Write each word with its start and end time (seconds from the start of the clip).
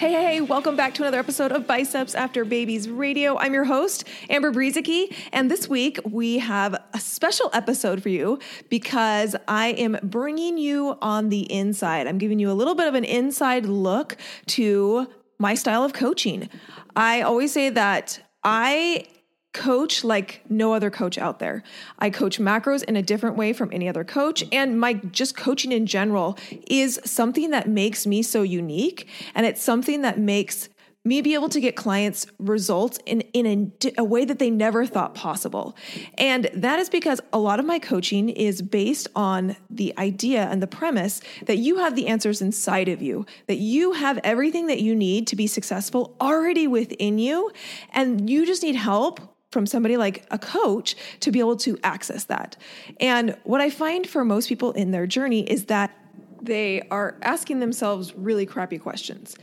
Hey, 0.00 0.12
hey, 0.12 0.40
welcome 0.40 0.76
back 0.76 0.94
to 0.94 1.02
another 1.02 1.18
episode 1.18 1.52
of 1.52 1.66
Biceps 1.66 2.14
After 2.14 2.46
Babies 2.46 2.88
Radio. 2.88 3.36
I'm 3.36 3.52
your 3.52 3.64
host, 3.64 4.08
Amber 4.30 4.50
Brueseke, 4.50 5.14
and 5.30 5.50
this 5.50 5.68
week 5.68 6.00
we 6.06 6.38
have 6.38 6.74
a 6.94 6.98
special 6.98 7.50
episode 7.52 8.02
for 8.02 8.08
you 8.08 8.38
because 8.70 9.36
I 9.46 9.72
am 9.72 9.98
bringing 10.02 10.56
you 10.56 10.96
on 11.02 11.28
the 11.28 11.40
inside. 11.52 12.06
I'm 12.06 12.16
giving 12.16 12.38
you 12.38 12.50
a 12.50 12.54
little 12.56 12.74
bit 12.74 12.88
of 12.88 12.94
an 12.94 13.04
inside 13.04 13.66
look 13.66 14.16
to 14.46 15.06
my 15.38 15.52
style 15.52 15.84
of 15.84 15.92
coaching. 15.92 16.48
I 16.96 17.20
always 17.20 17.52
say 17.52 17.68
that 17.68 18.20
I 18.42 19.04
coach 19.52 20.04
like 20.04 20.42
no 20.48 20.74
other 20.74 20.90
coach 20.90 21.18
out 21.18 21.38
there. 21.38 21.62
I 21.98 22.10
coach 22.10 22.38
macros 22.38 22.84
in 22.84 22.96
a 22.96 23.02
different 23.02 23.36
way 23.36 23.52
from 23.52 23.70
any 23.72 23.88
other 23.88 24.04
coach 24.04 24.44
and 24.52 24.78
my 24.78 24.94
just 24.94 25.36
coaching 25.36 25.72
in 25.72 25.86
general 25.86 26.38
is 26.68 27.00
something 27.04 27.50
that 27.50 27.68
makes 27.68 28.06
me 28.06 28.22
so 28.22 28.42
unique 28.42 29.08
and 29.34 29.44
it's 29.46 29.62
something 29.62 30.02
that 30.02 30.18
makes 30.18 30.68
me 31.02 31.22
be 31.22 31.32
able 31.32 31.48
to 31.48 31.60
get 31.60 31.76
clients 31.76 32.26
results 32.38 32.98
in, 33.06 33.22
in 33.32 33.72
a, 33.82 33.92
a, 33.98 34.04
way 34.04 34.26
that 34.26 34.38
they 34.38 34.50
never 34.50 34.84
thought 34.84 35.14
possible. 35.14 35.74
And 36.18 36.50
that 36.52 36.78
is 36.78 36.90
because 36.90 37.22
a 37.32 37.38
lot 37.38 37.58
of 37.58 37.64
my 37.64 37.78
coaching 37.78 38.28
is 38.28 38.60
based 38.60 39.08
on 39.16 39.56
the 39.70 39.96
idea 39.96 40.42
and 40.42 40.62
the 40.62 40.66
premise 40.66 41.22
that 41.46 41.56
you 41.56 41.78
have 41.78 41.96
the 41.96 42.06
answers 42.06 42.42
inside 42.42 42.88
of 42.88 43.00
you, 43.00 43.24
that 43.46 43.56
you 43.56 43.92
have 43.92 44.18
everything 44.22 44.66
that 44.66 44.82
you 44.82 44.94
need 44.94 45.26
to 45.28 45.36
be 45.36 45.46
successful 45.46 46.14
already 46.20 46.66
within 46.66 47.18
you, 47.18 47.50
and 47.92 48.28
you 48.28 48.44
just 48.44 48.62
need 48.62 48.76
help 48.76 49.20
from 49.50 49.66
somebody 49.66 49.96
like 49.96 50.24
a 50.30 50.38
coach 50.38 50.96
to 51.20 51.30
be 51.30 51.40
able 51.40 51.56
to 51.56 51.78
access 51.82 52.24
that. 52.24 52.56
And 53.00 53.36
what 53.44 53.60
I 53.60 53.70
find 53.70 54.06
for 54.06 54.24
most 54.24 54.48
people 54.48 54.72
in 54.72 54.90
their 54.90 55.06
journey 55.06 55.40
is 55.50 55.66
that 55.66 55.96
they 56.40 56.82
are 56.90 57.16
asking 57.22 57.60
themselves 57.60 58.14
really 58.14 58.46
crappy 58.46 58.78
questions. 58.78 59.36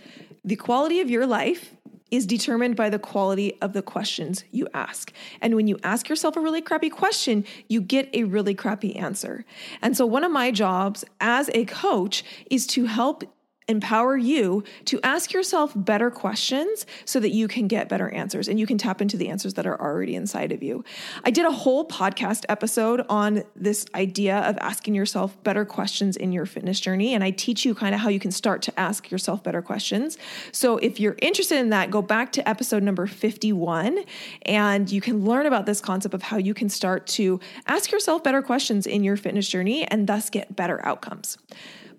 The 0.43 0.55
quality 0.55 1.01
of 1.01 1.09
your 1.09 1.27
life 1.27 1.75
is 2.09 2.25
determined 2.25 2.75
by 2.75 2.89
the 2.89 2.99
quality 2.99 3.59
of 3.61 3.73
the 3.73 3.81
questions 3.81 4.45
you 4.51 4.67
ask. 4.73 5.11
And 5.41 5.55
when 5.55 5.67
you 5.67 5.77
ask 5.83 6.07
yourself 6.07 6.37
a 6.37 6.39
really 6.39 6.61
crappy 6.61 6.89
question, 6.89 7.43
you 7.67 7.81
get 7.81 8.09
a 8.13 8.23
really 8.23 8.55
crappy 8.55 8.95
answer. 8.95 9.43
And 9.81 9.97
so, 9.97 10.05
one 10.05 10.23
of 10.23 10.31
my 10.31 10.51
jobs 10.51 11.03
as 11.19 11.49
a 11.53 11.65
coach 11.65 12.23
is 12.49 12.65
to 12.67 12.85
help 12.85 13.23
empower 13.67 14.15
you 14.15 14.63
to 14.85 14.99
ask 15.03 15.33
yourself 15.33 15.73
better 15.75 16.09
questions 16.09 16.85
so 17.05 17.19
that 17.19 17.31
you 17.31 17.47
can 17.47 17.67
get 17.67 17.89
better 17.89 18.09
answers 18.09 18.47
and 18.47 18.59
you 18.59 18.65
can 18.65 18.77
tap 18.77 19.01
into 19.01 19.17
the 19.17 19.29
answers 19.29 19.55
that 19.55 19.67
are 19.67 19.79
already 19.79 20.15
inside 20.15 20.51
of 20.51 20.63
you. 20.63 20.83
I 21.23 21.31
did 21.31 21.45
a 21.45 21.51
whole 21.51 21.85
podcast 21.87 22.45
episode 22.49 23.05
on 23.09 23.43
this 23.55 23.85
idea 23.93 24.37
of 24.39 24.57
asking 24.59 24.95
yourself 24.95 25.41
better 25.43 25.65
questions 25.65 26.15
in 26.15 26.31
your 26.31 26.45
fitness 26.45 26.79
journey. 26.79 27.13
And 27.13 27.23
I 27.23 27.31
teach 27.31 27.65
you 27.65 27.75
kind 27.75 27.93
of 27.93 28.01
how 28.01 28.09
you 28.09 28.19
can 28.19 28.31
start 28.31 28.61
to 28.63 28.79
ask 28.79 29.11
yourself 29.11 29.43
better 29.43 29.61
questions. 29.61 30.17
So 30.51 30.77
if 30.77 30.99
you're 30.99 31.17
interested 31.21 31.57
in 31.57 31.69
that, 31.71 31.91
go 31.91 32.01
back 32.01 32.31
to 32.33 32.47
episode 32.47 32.83
number 32.83 33.05
51 33.07 34.03
and 34.43 34.89
you 34.91 35.01
can 35.01 35.25
learn 35.25 35.45
about 35.45 35.65
this 35.65 35.81
concept 35.81 36.13
of 36.13 36.23
how 36.23 36.37
you 36.37 36.53
can 36.53 36.69
start 36.69 37.05
to 37.07 37.39
ask 37.65 37.91
yourself 37.91 38.23
better 38.23 38.41
questions 38.41 38.87
in 38.87 39.03
your 39.03 39.17
fitness 39.17 39.47
journey 39.47 39.85
and 39.85 40.07
thus 40.07 40.29
get 40.29 40.55
better 40.55 40.85
outcomes. 40.85 41.37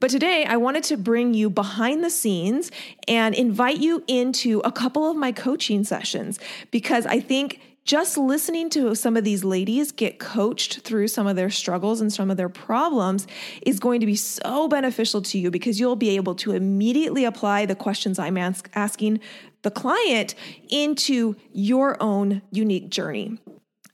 But 0.01 0.11
today 0.11 0.45
I 0.45 0.57
wanted 0.57 0.85
to 0.85 0.97
bring 0.97 1.35
you 1.35 1.51
behind 1.51 2.05
the 2.05 2.11
scenes 2.11 2.71
and 3.09 3.35
invite 3.35 3.79
you 3.79 4.05
into 4.07 4.61
a 4.61 4.71
couple 4.71 5.11
of 5.11 5.17
my 5.17 5.33
coaching 5.33 5.83
sessions 5.83 6.39
because 6.71 7.05
I 7.05 7.19
think 7.21 7.61
just 7.85 8.19
listening 8.19 8.69
to 8.71 8.95
some 8.95 9.17
of 9.17 9.25
these 9.25 9.45
ladies 9.45 9.93
get 9.93 10.19
coached 10.19 10.81
through 10.81 11.09
some 11.09 11.27
of 11.27 11.37
their 11.37 11.49
struggles 11.49 12.03
and 12.03 12.13
some 12.13 12.31
of 12.31 12.37
their 12.37 12.51
problems 12.51 13.27
is 13.63 13.81
going 13.81 14.01
to 14.01 14.07
be 14.07 14.15
so 14.15 14.69
beneficial 14.69 15.23
to 15.23 15.39
you 15.39 15.51
because 15.51 15.81
you'll 15.81 15.97
be 15.97 16.11
able 16.11 16.35
to 16.35 16.53
immediately 16.53 17.25
apply 17.25 17.65
the 17.65 17.75
questions 17.75 18.19
I'm 18.19 18.37
ask, 18.37 18.69
asking 18.75 19.21
the 19.63 19.71
client 19.71 20.35
into 20.69 21.35
your 21.53 22.01
own 22.01 22.43
unique 22.51 22.91
journey. 22.91 23.39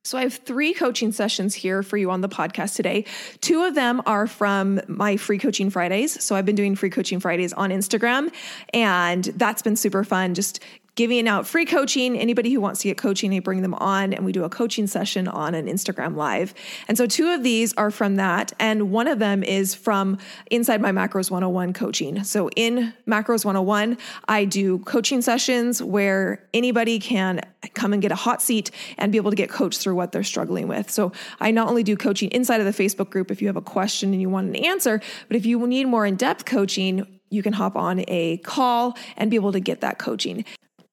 So, 0.05 0.19
I 0.19 0.23
have 0.23 0.35
three 0.35 0.75
coaching 0.75 1.13
sessions 1.13 1.55
here 1.55 1.83
for 1.83 1.97
you 1.97 2.11
on 2.11 2.21
the 2.21 2.29
podcast 2.29 2.77
today. 2.77 3.07
Two 3.41 3.65
of 3.65 3.75
them 3.75 4.03
are 4.05 4.27
from 4.27 4.81
my 4.87 5.17
free 5.17 5.39
coaching 5.39 5.71
Fridays. 5.71 6.23
So, 6.23 6.37
I've 6.37 6.45
been 6.45 6.57
doing 6.57 6.77
free 6.77 6.91
coaching 6.91 7.21
Fridays 7.21 7.55
on 7.55 7.71
Instagram, 7.71 8.33
and 8.73 9.25
that's 9.25 9.63
been 9.63 9.77
super 9.77 10.05
fun. 10.05 10.35
Just 10.35 10.61
giving 10.95 11.27
out 11.27 11.47
free 11.47 11.65
coaching. 11.65 12.17
Anybody 12.17 12.53
who 12.53 12.61
wants 12.61 12.81
to 12.81 12.89
get 12.89 12.97
coaching, 12.97 13.35
I 13.35 13.41
bring 13.41 13.63
them 13.63 13.75
on 13.75 14.13
and 14.13 14.25
we 14.25 14.33
do 14.33 14.45
a 14.45 14.49
coaching 14.49 14.87
session 14.87 15.27
on 15.27 15.55
an 15.55 15.67
Instagram 15.67 16.17
live. 16.17 16.55
And 16.89 16.97
so 16.97 17.07
two 17.07 17.31
of 17.31 17.43
these 17.43 17.75
are 17.75 17.91
from 17.91 18.17
that. 18.17 18.53
And 18.61 18.91
one 18.91 19.09
of 19.09 19.19
them 19.19 19.43
is 19.43 19.75
from 19.75 20.19
inside 20.51 20.81
my 20.81 20.93
Macros 20.93 21.31
101 21.31 21.73
coaching. 21.73 22.23
So 22.23 22.49
in 22.51 22.95
Macros 23.07 23.45
101, 23.45 23.99
I 24.29 24.45
do 24.45 24.79
coaching 24.81 25.21
sessions 25.21 25.83
where 25.83 26.47
anybody 26.55 26.99
can 26.99 27.41
come 27.75 27.93
and 27.93 28.01
get 28.01 28.13
a 28.13 28.17
hot 28.17 28.41
seat 28.41 28.71
and 28.99 29.11
be 29.11 29.19
able 29.19 29.31
to 29.31 29.37
get 29.37 29.51
coached 29.51 29.81
through 29.81 29.95
what 29.97 30.13
they're 30.13 30.23
struggling 30.23 30.69
with. 30.69 30.91
So 30.91 31.13
I 31.41 31.51
not 31.51 31.69
only 31.69 31.83
do 31.83 31.97
coaching 31.97 32.31
inside 32.31 32.61
of 32.61 32.67
the 32.67 32.83
Facebook 32.83 33.11
group 33.11 33.31
if 33.31 33.41
you 33.41 33.49
have 33.49 33.57
a 33.57 33.63
question 33.63 34.13
and 34.13 34.21
you 34.21 34.29
want 34.29 34.49
an 34.49 34.57
answer, 34.57 35.01
but 35.29 35.37
if 35.37 35.45
you 35.45 35.67
need 35.67 35.87
more 35.87 36.07
in 36.07 36.15
depth 36.17 36.45
coaching, 36.45 37.07
you 37.31 37.43
can 37.43 37.53
hop 37.53 37.75
on 37.75 38.05
a 38.07 38.37
call 38.39 38.97
and 39.17 39.31
be 39.31 39.37
able 39.37 39.53
to 39.53 39.61
get 39.61 39.81
that 39.81 39.99
coaching. 39.99 40.45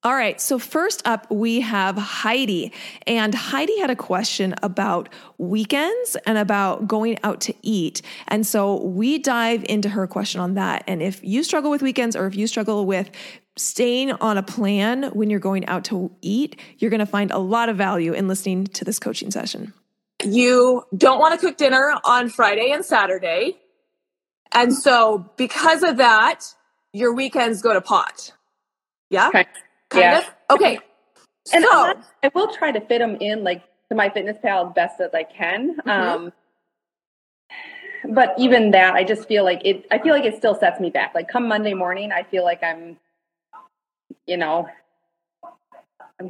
All 0.04 0.16
right, 0.16 0.42
so 0.42 0.58
first 0.58 1.04
up, 1.06 1.30
we 1.30 1.62
have 1.62 1.96
Heidi. 1.96 2.74
And 3.06 3.36
Heidi 3.36 3.78
had 3.80 3.92
a 3.92 3.96
question 3.96 4.56
about 4.64 5.10
weekends 5.38 6.18
and 6.26 6.40
about 6.40 6.88
going 6.88 7.20
out 7.24 7.40
to 7.42 7.54
eat. 7.62 8.02
And 8.28 8.46
so 8.46 8.82
we 8.82 9.20
dive 9.20 9.64
into 9.70 9.90
her 9.90 10.08
question 10.08 10.42
on 10.42 10.56
that. 10.56 10.84
And 10.88 11.04
if 11.04 11.24
you 11.24 11.44
struggle 11.44 11.70
with 11.70 11.84
weekends 11.84 12.16
or 12.16 12.26
if 12.26 12.36
you 12.36 12.48
struggle 12.48 12.88
with 12.88 13.12
staying 13.58 14.12
on 14.14 14.40
a 14.40 14.44
plan 14.44 15.04
when 15.14 15.30
you're 15.30 15.40
going 15.40 15.68
out 15.68 15.84
to 15.86 16.12
eat, 16.22 16.60
you're 16.80 16.90
going 16.90 17.00
to 17.00 17.06
find 17.06 17.30
a 17.30 17.38
lot 17.38 17.70
of 17.70 17.78
value 17.78 18.14
in 18.14 18.28
listening 18.28 18.66
to 18.66 18.84
this 18.84 18.98
coaching 18.98 19.30
session. 19.30 19.72
You 20.24 20.84
don't 20.98 21.20
want 21.20 21.40
to 21.40 21.46
cook 21.46 21.58
dinner 21.58 21.94
on 22.06 22.30
Friday 22.30 22.72
and 22.72 22.84
Saturday. 22.84 23.60
And 24.52 24.74
so 24.76 25.32
because 25.38 25.84
of 25.84 25.98
that, 25.98 26.42
your 26.92 27.14
weekends 27.14 27.62
go 27.62 27.74
to 27.74 27.82
pot. 27.82 28.34
Yeah. 29.12 29.28
Okay. 29.28 29.46
Kind 29.92 30.04
yeah. 30.04 30.18
of? 30.20 30.32
Okay. 30.52 30.80
And 31.54 31.64
so, 31.64 31.70
I, 31.72 31.96
I 32.24 32.32
will 32.34 32.54
try 32.54 32.72
to 32.72 32.80
fit 32.80 33.00
them 33.00 33.18
in 33.20 33.44
like 33.44 33.64
to 33.90 33.96
MyFitnessPal 33.96 34.70
as 34.70 34.74
best 34.74 35.02
as 35.02 35.14
I 35.14 35.24
can. 35.24 35.78
Mm-hmm. 35.78 35.90
Um, 35.90 36.34
but 38.14 38.34
even 38.38 38.72
that, 38.72 38.96
I 38.96 39.04
just 39.04 39.28
feel 39.28 39.44
like 39.44 39.62
it, 39.66 39.86
I 39.92 40.00
feel 40.00 40.14
like 40.14 40.24
it 40.24 40.36
still 40.38 40.56
sets 40.56 40.80
me 40.80 40.90
back. 40.90 41.14
Like 41.14 41.28
come 41.28 41.48
Monday 41.48 41.74
morning, 41.74 42.12
I 42.12 42.24
feel 42.24 42.44
like 42.44 42.64
I'm, 42.64 42.98
you 44.26 44.38
know, 44.38 44.68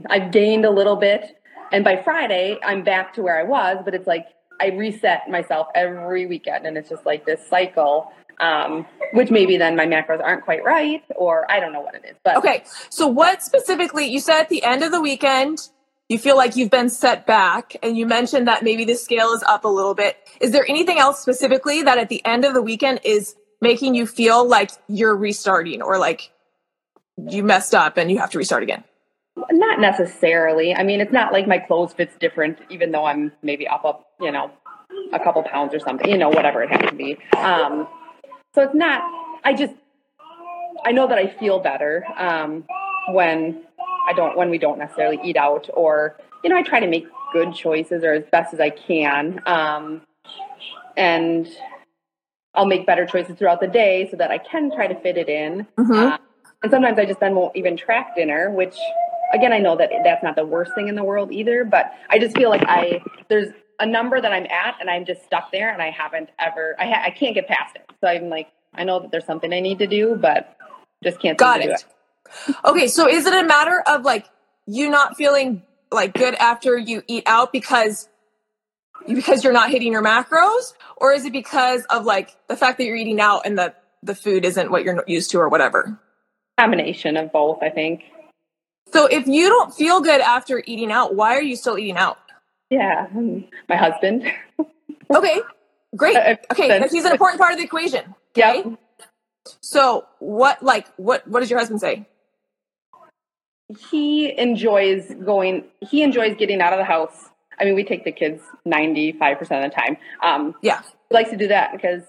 I've 0.09 0.31
gained 0.31 0.65
a 0.65 0.71
little 0.71 0.95
bit. 0.95 1.37
And 1.71 1.83
by 1.83 2.01
Friday, 2.01 2.57
I'm 2.65 2.83
back 2.83 3.13
to 3.13 3.21
where 3.21 3.39
I 3.39 3.43
was, 3.43 3.77
but 3.85 3.93
it's 3.93 4.07
like 4.07 4.27
I 4.59 4.67
reset 4.67 5.29
myself 5.29 5.67
every 5.75 6.25
weekend. 6.25 6.65
And 6.65 6.77
it's 6.77 6.89
just 6.89 7.05
like 7.05 7.25
this 7.25 7.47
cycle 7.47 8.11
um, 8.41 8.85
which 9.13 9.31
maybe 9.31 9.57
then 9.57 9.75
my 9.75 9.85
macros 9.85 10.21
aren't 10.21 10.43
quite 10.43 10.63
right, 10.63 11.03
or 11.15 11.49
I 11.49 11.59
don't 11.59 11.71
know 11.71 11.81
what 11.81 11.95
it 11.95 12.03
is. 12.05 12.15
But 12.23 12.37
okay, 12.37 12.63
so 12.89 13.07
what 13.07 13.41
specifically? 13.41 14.05
You 14.05 14.19
said 14.19 14.41
at 14.41 14.49
the 14.49 14.63
end 14.63 14.83
of 14.83 14.91
the 14.91 14.99
weekend, 14.99 15.69
you 16.09 16.17
feel 16.17 16.35
like 16.35 16.55
you've 16.55 16.71
been 16.71 16.89
set 16.89 17.25
back, 17.25 17.75
and 17.81 17.97
you 17.97 18.05
mentioned 18.05 18.47
that 18.47 18.63
maybe 18.63 18.83
the 18.83 18.95
scale 18.95 19.31
is 19.31 19.43
up 19.43 19.63
a 19.63 19.69
little 19.69 19.93
bit. 19.93 20.17
Is 20.41 20.51
there 20.51 20.65
anything 20.67 20.97
else 20.97 21.21
specifically 21.21 21.83
that 21.83 21.97
at 21.97 22.09
the 22.09 22.25
end 22.25 22.43
of 22.43 22.53
the 22.53 22.61
weekend 22.61 22.99
is 23.03 23.35
making 23.61 23.95
you 23.95 24.07
feel 24.07 24.45
like 24.45 24.71
you're 24.87 25.15
restarting, 25.15 25.81
or 25.81 25.97
like 25.97 26.31
you 27.29 27.43
messed 27.43 27.75
up 27.75 27.97
and 27.97 28.11
you 28.11 28.17
have 28.17 28.31
to 28.31 28.37
restart 28.37 28.63
again? 28.63 28.83
Not 29.51 29.79
necessarily. 29.79 30.75
I 30.75 30.83
mean, 30.83 30.99
it's 30.99 31.13
not 31.13 31.31
like 31.31 31.47
my 31.47 31.59
clothes 31.59 31.93
fits 31.93 32.15
different, 32.19 32.59
even 32.69 32.91
though 32.91 33.05
I'm 33.05 33.31
maybe 33.41 33.67
up, 33.67 33.85
up, 33.85 34.07
you 34.19 34.31
know, 34.31 34.51
a 35.13 35.19
couple 35.19 35.41
pounds 35.43 35.73
or 35.73 35.79
something, 35.79 36.09
you 36.09 36.17
know, 36.17 36.29
whatever 36.29 36.61
it 36.63 36.69
has 36.69 36.89
to 36.89 36.95
be. 36.95 37.17
Um, 37.37 37.87
so 38.53 38.61
it's 38.61 38.75
not, 38.75 39.01
I 39.43 39.53
just, 39.53 39.73
I 40.85 40.91
know 40.91 41.07
that 41.07 41.17
I 41.17 41.27
feel 41.27 41.59
better 41.59 42.05
um, 42.17 42.65
when 43.09 43.63
I 44.07 44.13
don't 44.13 44.35
when 44.37 44.49
we 44.49 44.57
don't 44.57 44.79
necessarily 44.79 45.19
eat 45.23 45.37
out 45.37 45.69
or 45.73 46.17
you 46.43 46.49
know 46.49 46.57
I 46.57 46.63
try 46.63 46.79
to 46.79 46.87
make 46.87 47.07
good 47.33 47.53
choices 47.53 48.03
or 48.03 48.13
as 48.13 48.23
best 48.31 48.53
as 48.53 48.59
I 48.59 48.69
can 48.69 49.41
um, 49.45 50.01
and 50.97 51.47
I'll 52.53 52.65
make 52.65 52.85
better 52.85 53.05
choices 53.05 53.37
throughout 53.37 53.61
the 53.61 53.67
day 53.67 54.07
so 54.09 54.17
that 54.17 54.31
I 54.31 54.37
can 54.37 54.71
try 54.75 54.87
to 54.87 54.99
fit 54.99 55.17
it 55.17 55.29
in. 55.29 55.65
Mm-hmm. 55.77 55.93
Uh, 55.93 56.17
and 56.63 56.69
sometimes 56.71 56.99
I 56.99 57.05
just 57.05 57.21
then 57.21 57.33
won't 57.33 57.55
even 57.55 57.77
track 57.77 58.15
dinner, 58.15 58.51
which 58.51 58.75
again 59.33 59.53
I 59.53 59.59
know 59.59 59.77
that 59.77 59.89
that's 60.03 60.23
not 60.23 60.35
the 60.35 60.45
worst 60.45 60.73
thing 60.75 60.87
in 60.87 60.95
the 60.95 61.03
world 61.03 61.31
either, 61.31 61.63
but 61.63 61.91
I 62.09 62.19
just 62.19 62.35
feel 62.35 62.49
like 62.49 62.63
I 62.67 63.01
there's 63.29 63.53
a 63.81 63.85
number 63.85 64.21
that 64.21 64.31
I'm 64.31 64.45
at 64.45 64.77
and 64.79 64.89
I'm 64.89 65.05
just 65.05 65.25
stuck 65.25 65.51
there 65.51 65.73
and 65.73 65.81
I 65.81 65.89
haven't 65.89 66.29
ever 66.39 66.75
I 66.79 66.85
ha- 66.85 67.03
I 67.05 67.09
can't 67.09 67.35
get 67.35 67.47
past 67.47 67.75
it. 67.75 67.89
So 67.99 68.07
I'm 68.07 68.29
like 68.29 68.47
I 68.73 68.85
know 68.85 68.99
that 68.99 69.11
there's 69.11 69.25
something 69.25 69.51
I 69.51 69.59
need 69.59 69.79
to 69.79 69.87
do, 69.87 70.15
but 70.15 70.55
just 71.03 71.19
can't 71.19 71.37
Got 71.37 71.61
it. 71.61 71.71
it. 71.71 72.55
Okay, 72.63 72.87
so 72.87 73.09
is 73.09 73.25
it 73.25 73.33
a 73.33 73.45
matter 73.45 73.83
of 73.85 74.03
like 74.03 74.29
you 74.67 74.89
not 74.89 75.17
feeling 75.17 75.63
like 75.91 76.13
good 76.13 76.35
after 76.35 76.77
you 76.77 77.03
eat 77.07 77.23
out 77.25 77.51
because 77.51 78.07
because 79.07 79.43
you're 79.43 79.53
not 79.53 79.71
hitting 79.71 79.91
your 79.91 80.03
macros 80.03 80.73
or 80.97 81.11
is 81.11 81.25
it 81.25 81.33
because 81.33 81.83
of 81.85 82.05
like 82.05 82.35
the 82.47 82.55
fact 82.55 82.77
that 82.77 82.85
you're 82.85 82.95
eating 82.95 83.19
out 83.19 83.41
and 83.45 83.57
the 83.57 83.73
the 84.03 84.15
food 84.15 84.45
isn't 84.45 84.71
what 84.71 84.83
you're 84.83 85.03
used 85.07 85.31
to 85.31 85.39
or 85.39 85.49
whatever 85.49 85.99
combination 86.59 87.17
of 87.17 87.31
both 87.31 87.61
i 87.63 87.69
think 87.69 88.03
so 88.93 89.07
if 89.07 89.27
you 89.27 89.49
don't 89.49 89.73
feel 89.73 90.01
good 90.01 90.21
after 90.21 90.61
eating 90.65 90.91
out 90.91 91.15
why 91.15 91.35
are 91.35 91.41
you 91.41 91.55
still 91.55 91.77
eating 91.77 91.97
out 91.97 92.20
yeah 92.71 93.07
my 93.69 93.75
husband. 93.75 94.23
Okay 95.13 95.41
great. 95.93 96.15
Okay 96.49 96.87
he's 96.89 97.03
an 97.03 97.11
important 97.11 97.41
part 97.41 97.51
of 97.51 97.57
the 97.57 97.65
equation 97.65 98.15
okay? 98.31 98.63
yeah 98.63 98.75
so 99.61 100.05
what 100.19 100.61
like 100.63 100.87
what 100.97 101.27
what 101.27 101.39
does 101.39 101.49
your 101.49 101.59
husband 101.59 101.81
say? 101.81 102.07
He 103.89 104.37
enjoys 104.37 105.13
going 105.25 105.65
he 105.79 106.01
enjoys 106.03 106.35
getting 106.37 106.61
out 106.61 106.73
of 106.73 106.79
the 106.79 106.85
house. 106.85 107.29
I 107.59 107.65
mean 107.65 107.75
we 107.75 107.83
take 107.83 108.03
the 108.03 108.11
kids 108.11 108.41
95% 108.65 109.39
of 109.41 109.47
the 109.47 109.69
time. 109.69 109.97
Um 110.23 110.55
yeah. 110.61 110.81
he 111.09 111.15
likes 111.15 111.29
to 111.31 111.37
do 111.37 111.47
that 111.47 111.71
because 111.71 112.03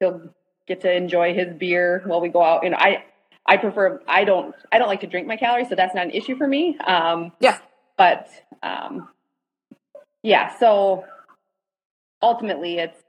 he'll 0.00 0.22
get 0.66 0.80
to 0.82 0.92
enjoy 0.92 1.34
his 1.34 1.54
beer 1.54 2.02
while 2.06 2.20
we 2.20 2.28
go 2.28 2.42
out. 2.42 2.64
You 2.64 2.70
know 2.70 2.78
i 2.78 3.04
i 3.46 3.56
prefer 3.56 4.00
i 4.08 4.24
don't 4.24 4.54
i 4.72 4.78
don't 4.78 4.88
like 4.88 5.00
to 5.00 5.06
drink 5.06 5.26
my 5.26 5.36
calories 5.36 5.68
so 5.68 5.74
that's 5.74 5.94
not 5.94 6.04
an 6.04 6.10
issue 6.10 6.36
for 6.36 6.46
me. 6.46 6.78
Um 6.78 7.32
yeah. 7.40 7.58
but 7.96 8.28
um 8.62 9.08
yeah 10.24 10.58
so 10.58 11.04
ultimately 12.20 12.78
it's 12.78 13.00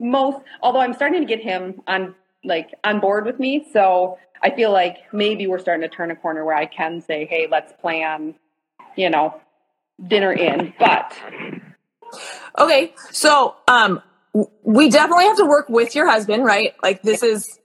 most 0.00 0.38
although 0.62 0.80
i'm 0.80 0.94
starting 0.94 1.20
to 1.20 1.26
get 1.26 1.40
him 1.40 1.82
on 1.86 2.14
like 2.42 2.70
on 2.84 2.98
board 2.98 3.26
with 3.26 3.38
me 3.38 3.66
so 3.74 4.16
I 4.42 4.50
feel 4.50 4.72
like 4.72 4.98
maybe 5.12 5.46
we're 5.46 5.60
starting 5.60 5.88
to 5.88 5.94
turn 5.94 6.10
a 6.10 6.16
corner 6.16 6.44
where 6.44 6.56
I 6.56 6.66
can 6.66 7.00
say, 7.00 7.26
hey, 7.26 7.46
let's 7.50 7.72
plan, 7.80 8.34
you 8.96 9.08
know, 9.08 9.40
dinner 10.04 10.32
in. 10.32 10.74
But 10.78 11.16
okay, 12.58 12.92
so 13.12 13.54
um, 13.68 14.02
we 14.64 14.90
definitely 14.90 15.26
have 15.26 15.36
to 15.36 15.46
work 15.46 15.68
with 15.68 15.94
your 15.94 16.10
husband, 16.10 16.44
right? 16.44 16.74
Like 16.82 17.02
this 17.02 17.22
is 17.22 17.58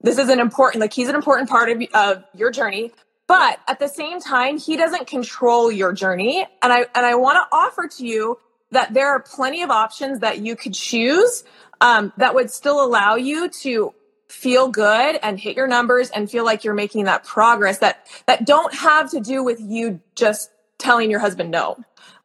this 0.00 0.18
is 0.18 0.28
an 0.28 0.40
important 0.40 0.80
like 0.80 0.92
he's 0.92 1.08
an 1.08 1.14
important 1.14 1.48
part 1.48 1.70
of, 1.70 1.82
of 1.94 2.24
your 2.34 2.50
journey 2.50 2.92
but 3.26 3.58
at 3.68 3.78
the 3.78 3.88
same 3.88 4.20
time 4.20 4.58
he 4.58 4.76
doesn't 4.76 5.06
control 5.06 5.70
your 5.70 5.92
journey. 5.92 6.46
And 6.62 6.72
i 6.72 6.80
and 6.94 7.06
i 7.06 7.14
want 7.14 7.36
to 7.36 7.56
offer 7.56 7.88
to 7.88 8.06
you 8.06 8.38
that 8.70 8.92
there 8.92 9.08
are 9.08 9.20
plenty 9.20 9.62
of 9.62 9.70
options 9.70 10.20
that 10.20 10.40
you 10.40 10.56
could 10.56 10.74
choose 10.74 11.44
um, 11.80 12.12
that 12.16 12.34
would 12.34 12.50
still 12.50 12.84
allow 12.84 13.14
you 13.14 13.48
to 13.48 13.94
feel 14.28 14.68
good 14.68 15.18
and 15.22 15.38
hit 15.38 15.56
your 15.56 15.66
numbers 15.66 16.10
and 16.10 16.30
feel 16.30 16.44
like 16.44 16.64
you're 16.64 16.74
making 16.74 17.04
that 17.04 17.24
progress 17.24 17.78
that 17.78 18.06
that 18.26 18.44
don't 18.44 18.74
have 18.74 19.10
to 19.10 19.20
do 19.20 19.44
with 19.44 19.60
you 19.60 20.00
just 20.14 20.50
telling 20.78 21.10
your 21.10 21.20
husband 21.20 21.50
no. 21.50 21.76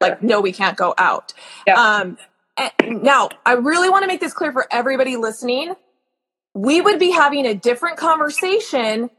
Like 0.02 0.24
no 0.24 0.42
we 0.42 0.52
can't 0.52 0.78
go 0.78 0.94
out. 0.98 1.34
Yeah. 1.68 1.76
um 1.76 2.18
now 2.86 3.30
i 3.46 3.54
really 3.54 3.90
want 3.90 4.04
to 4.04 4.08
make 4.08 4.20
this 4.20 4.34
clear 4.34 4.52
for 4.52 4.68
everybody 4.72 5.18
listening. 5.18 5.76
We 6.56 6.82
would 6.82 7.00
be 7.00 7.12
having 7.12 7.46
a 7.46 7.54
different 7.54 7.98
conversation 7.98 9.12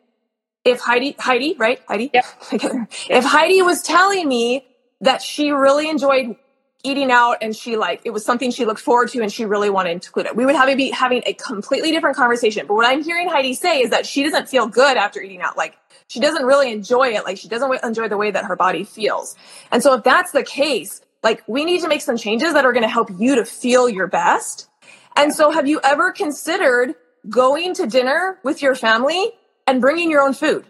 if 0.64 0.80
heidi 0.80 1.16
heidi 1.18 1.54
right 1.58 1.80
heidi 1.88 2.10
yep. 2.12 2.24
if 2.52 3.24
heidi 3.24 3.62
was 3.62 3.82
telling 3.82 4.28
me 4.28 4.66
that 5.00 5.22
she 5.22 5.50
really 5.50 5.88
enjoyed 5.88 6.36
eating 6.82 7.10
out 7.10 7.36
and 7.42 7.54
she 7.54 7.76
like 7.76 8.00
it 8.04 8.10
was 8.10 8.24
something 8.24 8.50
she 8.50 8.64
looked 8.64 8.80
forward 8.80 9.08
to 9.10 9.20
and 9.20 9.32
she 9.32 9.44
really 9.44 9.70
wanted 9.70 10.00
to 10.02 10.08
include 10.08 10.26
it. 10.26 10.36
We 10.36 10.46
would 10.46 10.54
have 10.54 10.74
be 10.76 10.90
having 10.90 11.22
a 11.26 11.34
completely 11.34 11.90
different 11.90 12.16
conversation. 12.16 12.66
But 12.66 12.74
what 12.74 12.86
I'm 12.86 13.02
hearing 13.02 13.28
Heidi 13.28 13.54
say 13.54 13.80
is 13.80 13.90
that 13.90 14.06
she 14.06 14.22
doesn't 14.22 14.48
feel 14.48 14.66
good 14.66 14.96
after 14.96 15.20
eating 15.20 15.42
out. 15.42 15.56
Like 15.56 15.76
she 16.08 16.20
doesn't 16.20 16.44
really 16.44 16.72
enjoy 16.72 17.08
it. 17.08 17.24
Like 17.24 17.36
she 17.36 17.48
doesn't 17.48 17.84
enjoy 17.84 18.08
the 18.08 18.16
way 18.16 18.30
that 18.30 18.44
her 18.44 18.56
body 18.56 18.84
feels. 18.84 19.36
And 19.70 19.82
so 19.82 19.94
if 19.94 20.04
that's 20.04 20.32
the 20.32 20.42
case, 20.42 21.02
like 21.22 21.42
we 21.46 21.64
need 21.64 21.82
to 21.82 21.88
make 21.88 22.00
some 22.00 22.16
changes 22.16 22.54
that 22.54 22.64
are 22.64 22.72
going 22.72 22.82
to 22.82 22.88
help 22.88 23.10
you 23.18 23.36
to 23.36 23.44
feel 23.44 23.88
your 23.88 24.06
best. 24.06 24.68
And 25.16 25.34
so 25.34 25.50
have 25.50 25.66
you 25.66 25.80
ever 25.84 26.12
considered 26.12 26.94
going 27.28 27.74
to 27.74 27.86
dinner 27.86 28.38
with 28.42 28.62
your 28.62 28.74
family 28.74 29.32
and 29.66 29.80
bringing 29.80 30.10
your 30.10 30.22
own 30.22 30.32
food 30.32 30.66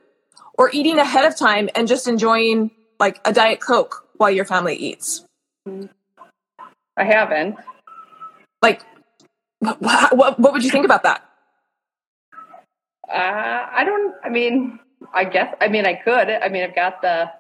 or 0.59 0.71
eating 0.73 0.99
ahead 0.99 1.25
of 1.25 1.37
time 1.37 1.69
and 1.75 1.89
just 1.89 2.07
enjoying 2.07 2.71
like 2.99 3.21
a 3.25 3.33
diet 3.33 3.61
coke 3.61 4.07
while 4.17 4.31
your 4.31 4.45
family 4.45 4.75
eats? 4.75 5.25
I 5.67 7.05
haven't. 7.05 7.57
Like, 8.63 8.83
what, 9.61 9.81
what, 9.81 10.39
what 10.39 10.53
would 10.53 10.65
you 10.65 10.71
think 10.71 10.85
about 10.85 11.03
that? 11.05 11.25
Uh, 13.09 13.67
I 13.73 13.85
don't, 13.85 14.15
I 14.23 14.29
mean, 14.29 14.79
I 15.13 15.25
guess, 15.25 15.55
I 15.61 15.69
mean, 15.69 15.87
I 15.87 15.95
could. 15.95 16.31
I 16.31 16.49
mean, 16.49 16.63
I've 16.63 16.75
got 16.75 17.01
the, 17.03 17.31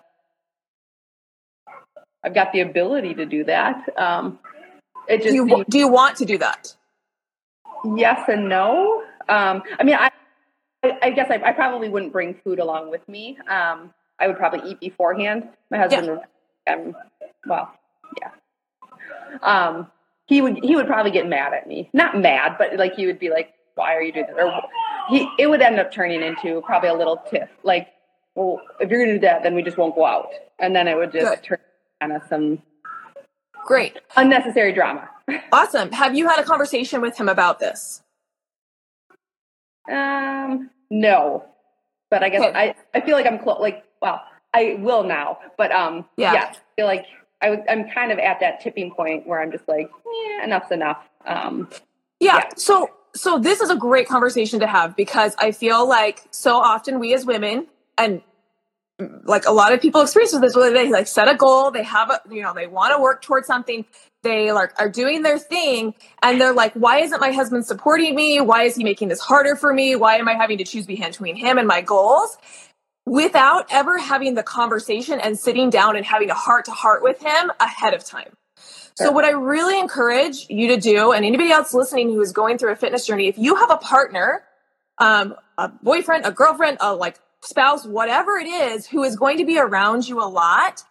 I've 2.25 2.35
got 2.35 2.52
the 2.52 2.61
ability 2.61 3.14
to 3.14 3.26
do 3.26 3.44
that. 3.44 3.88
Um, 3.97 4.38
it 5.08 5.19
just, 5.19 5.29
do 5.29 5.35
you, 5.35 5.49
seems, 5.49 5.67
do 5.69 5.79
you 5.79 5.88
want 5.88 6.17
to 6.17 6.25
do 6.25 6.38
that? 6.38 6.75
Yes 7.97 8.29
and 8.29 8.49
no. 8.49 9.02
Um, 9.29 9.62
I 9.79 9.85
mean, 9.85 9.94
I, 9.94 10.11
I 10.82 11.11
guess 11.11 11.31
I, 11.31 11.35
I, 11.44 11.53
probably 11.53 11.88
wouldn't 11.88 12.12
bring 12.12 12.35
food 12.43 12.59
along 12.59 12.91
with 12.91 13.06
me. 13.06 13.37
Um, 13.49 13.93
I 14.19 14.27
would 14.27 14.37
probably 14.37 14.71
eat 14.71 14.81
beforehand. 14.81 15.49
My 15.71 15.79
husband, 15.79 16.21
yeah. 16.67 16.75
um, 16.75 16.97
well, 17.47 17.73
yeah, 18.21 18.31
um, 19.43 19.91
he 20.27 20.41
would 20.41 20.65
he 20.65 20.77
would 20.77 20.87
probably 20.87 21.11
get 21.11 21.29
mad 21.29 21.53
at 21.53 21.67
me. 21.67 21.91
Not 21.93 22.19
mad, 22.19 22.56
but 22.59 22.77
like 22.77 22.94
he 22.94 23.06
would 23.06 23.19
be 23.19 23.29
like, 23.29 23.53
"Why 23.75 23.94
are 23.94 24.03
you 24.03 24.12
doing 24.12 24.27
this?" 24.27 24.37
Or 24.43 24.62
he 25.09 25.29
it 25.38 25.49
would 25.49 25.61
end 25.61 25.79
up 25.79 25.93
turning 25.93 26.23
into 26.23 26.62
probably 26.62 26.88
a 26.88 26.94
little 26.94 27.19
tiff. 27.31 27.50
Like, 27.62 27.88
well, 28.35 28.61
if 28.81 28.91
you're 28.91 29.00
gonna 29.00 29.19
do 29.19 29.21
that, 29.21 29.43
then 29.43 29.55
we 29.55 29.62
just 29.62 29.76
won't 29.76 29.95
go 29.95 30.07
out, 30.07 30.31
and 30.59 30.75
then 30.75 30.88
it 30.88 30.97
would 30.97 31.12
just 31.12 31.26
Good. 31.26 31.43
turn 31.43 31.59
kind 32.00 32.12
of 32.12 32.23
some 32.28 32.62
great 33.66 33.99
unnecessary 34.16 34.73
drama. 34.73 35.09
awesome. 35.52 35.93
Have 35.93 36.16
you 36.16 36.26
had 36.26 36.38
a 36.38 36.45
conversation 36.45 37.00
with 37.00 37.19
him 37.19 37.28
about 37.28 37.59
this? 37.59 38.02
Um, 39.90 40.70
no, 40.90 41.44
but 42.11 42.23
I 42.23 42.28
guess 42.28 42.42
okay. 42.42 42.59
I 42.59 42.75
I 42.99 43.00
feel 43.00 43.16
like 43.16 43.26
I'm 43.26 43.38
close. 43.38 43.61
Like, 43.61 43.85
well, 44.00 44.23
I 44.54 44.76
will 44.78 45.04
now, 45.04 45.38
but 45.56 45.73
um, 45.73 46.04
yeah, 46.16 46.32
yeah 46.32 46.44
I 46.52 46.56
feel 46.76 46.87
like 46.87 47.06
I 47.42 47.50
was, 47.50 47.61
I'm 47.68 47.88
kind 47.90 48.12
of 48.12 48.18
at 48.18 48.40
that 48.40 48.61
tipping 48.61 48.92
point 48.92 49.26
where 49.26 49.40
I'm 49.40 49.50
just 49.50 49.66
like, 49.68 49.90
yeah, 50.06 50.44
enough's 50.44 50.70
enough. 50.70 51.02
Um, 51.26 51.68
yeah. 52.18 52.37
yeah. 52.37 52.49
So, 52.56 52.90
so 53.14 53.38
this 53.38 53.61
is 53.61 53.70
a 53.70 53.76
great 53.76 54.06
conversation 54.09 54.61
to 54.61 54.66
have 54.66 54.94
because 54.94 55.35
I 55.38 55.52
feel 55.52 55.88
like 55.88 56.23
so 56.30 56.56
often 56.56 56.99
we 56.99 57.14
as 57.14 57.25
women 57.25 57.66
and 57.97 58.23
like 59.25 59.47
a 59.47 59.52
lot 59.52 59.73
of 59.73 59.80
people 59.80 60.00
experience 60.00 60.33
with 60.33 60.42
this 60.42 60.57
where 60.57 60.73
they 60.73 60.90
like 60.90 61.07
set 61.07 61.28
a 61.28 61.35
goal, 61.35 61.71
they 61.71 61.83
have 61.83 62.11
a, 62.11 62.21
you 62.30 62.42
know, 62.42 62.52
they 62.54 62.66
want 62.66 62.95
to 62.95 63.00
work 63.00 63.23
towards 63.23 63.47
something. 63.47 63.85
They 64.23 64.52
like 64.52 64.78
are 64.78 64.88
doing 64.88 65.23
their 65.23 65.38
thing 65.38 65.95
and 66.23 66.40
they're 66.40 66.52
like, 66.52 66.75
why 66.75 66.99
isn't 67.00 67.21
my 67.21 67.30
husband 67.33 67.66
supporting 67.66 68.14
me? 68.14 68.40
Why 68.40 68.64
is 68.64 68.76
he 68.76 68.85
making 68.85 69.09
this 69.09 69.21
harder 69.21 69.57
for 69.57 69.73
me? 69.73 69.97
Why 69.97 70.16
am 70.16 70.28
I 70.28 70.35
having 70.35 70.59
to 70.59 70.64
choose 70.64 70.87
between 70.87 71.37
him 71.37 71.59
and 71.59 71.66
my 71.66 71.80
goals? 71.80 72.37
without 73.07 73.66
ever 73.71 73.99
having 73.99 74.35
the 74.35 74.42
conversation 74.42 75.19
and 75.19 75.37
sitting 75.37 75.69
down 75.69 75.97
and 75.97 76.07
having 76.07 76.30
a 76.30 76.35
heart 76.35 76.64
to 76.66 76.71
heart 76.71 77.02
with 77.02 77.21
him 77.21 77.50
ahead 77.59 77.92
of 77.92 78.04
time. 78.04 78.33
So, 78.95 79.11
what 79.11 79.25
I 79.25 79.30
really 79.30 79.80
encourage 79.80 80.47
you 80.49 80.69
to 80.69 80.76
do, 80.76 81.12
and 81.12 81.25
anybody 81.25 81.50
else 81.50 81.73
listening 81.75 82.11
who 82.11 82.21
is 82.21 82.33
going 82.33 82.59
through 82.59 82.73
a 82.73 82.76
fitness 82.76 83.07
journey, 83.07 83.28
if 83.28 83.38
you 83.38 83.57
have 83.57 83.71
a 83.71 83.78
partner, 83.78 84.45
um, 84.99 85.35
a 85.59 85.69
boyfriend, 85.69 86.26
a 86.26 86.30
girlfriend, 86.30 86.76
a 86.80 86.95
like 86.95 87.19
spouse, 87.42 87.87
whatever 87.87 88.32
it 88.38 88.47
is, 88.47 88.87
who 88.87 89.02
is 89.02 89.16
going 89.16 89.38
to 89.38 89.44
be 89.44 89.59
around 89.59 90.09
you 90.09 90.20
a 90.20 90.26
lot, 90.26 90.82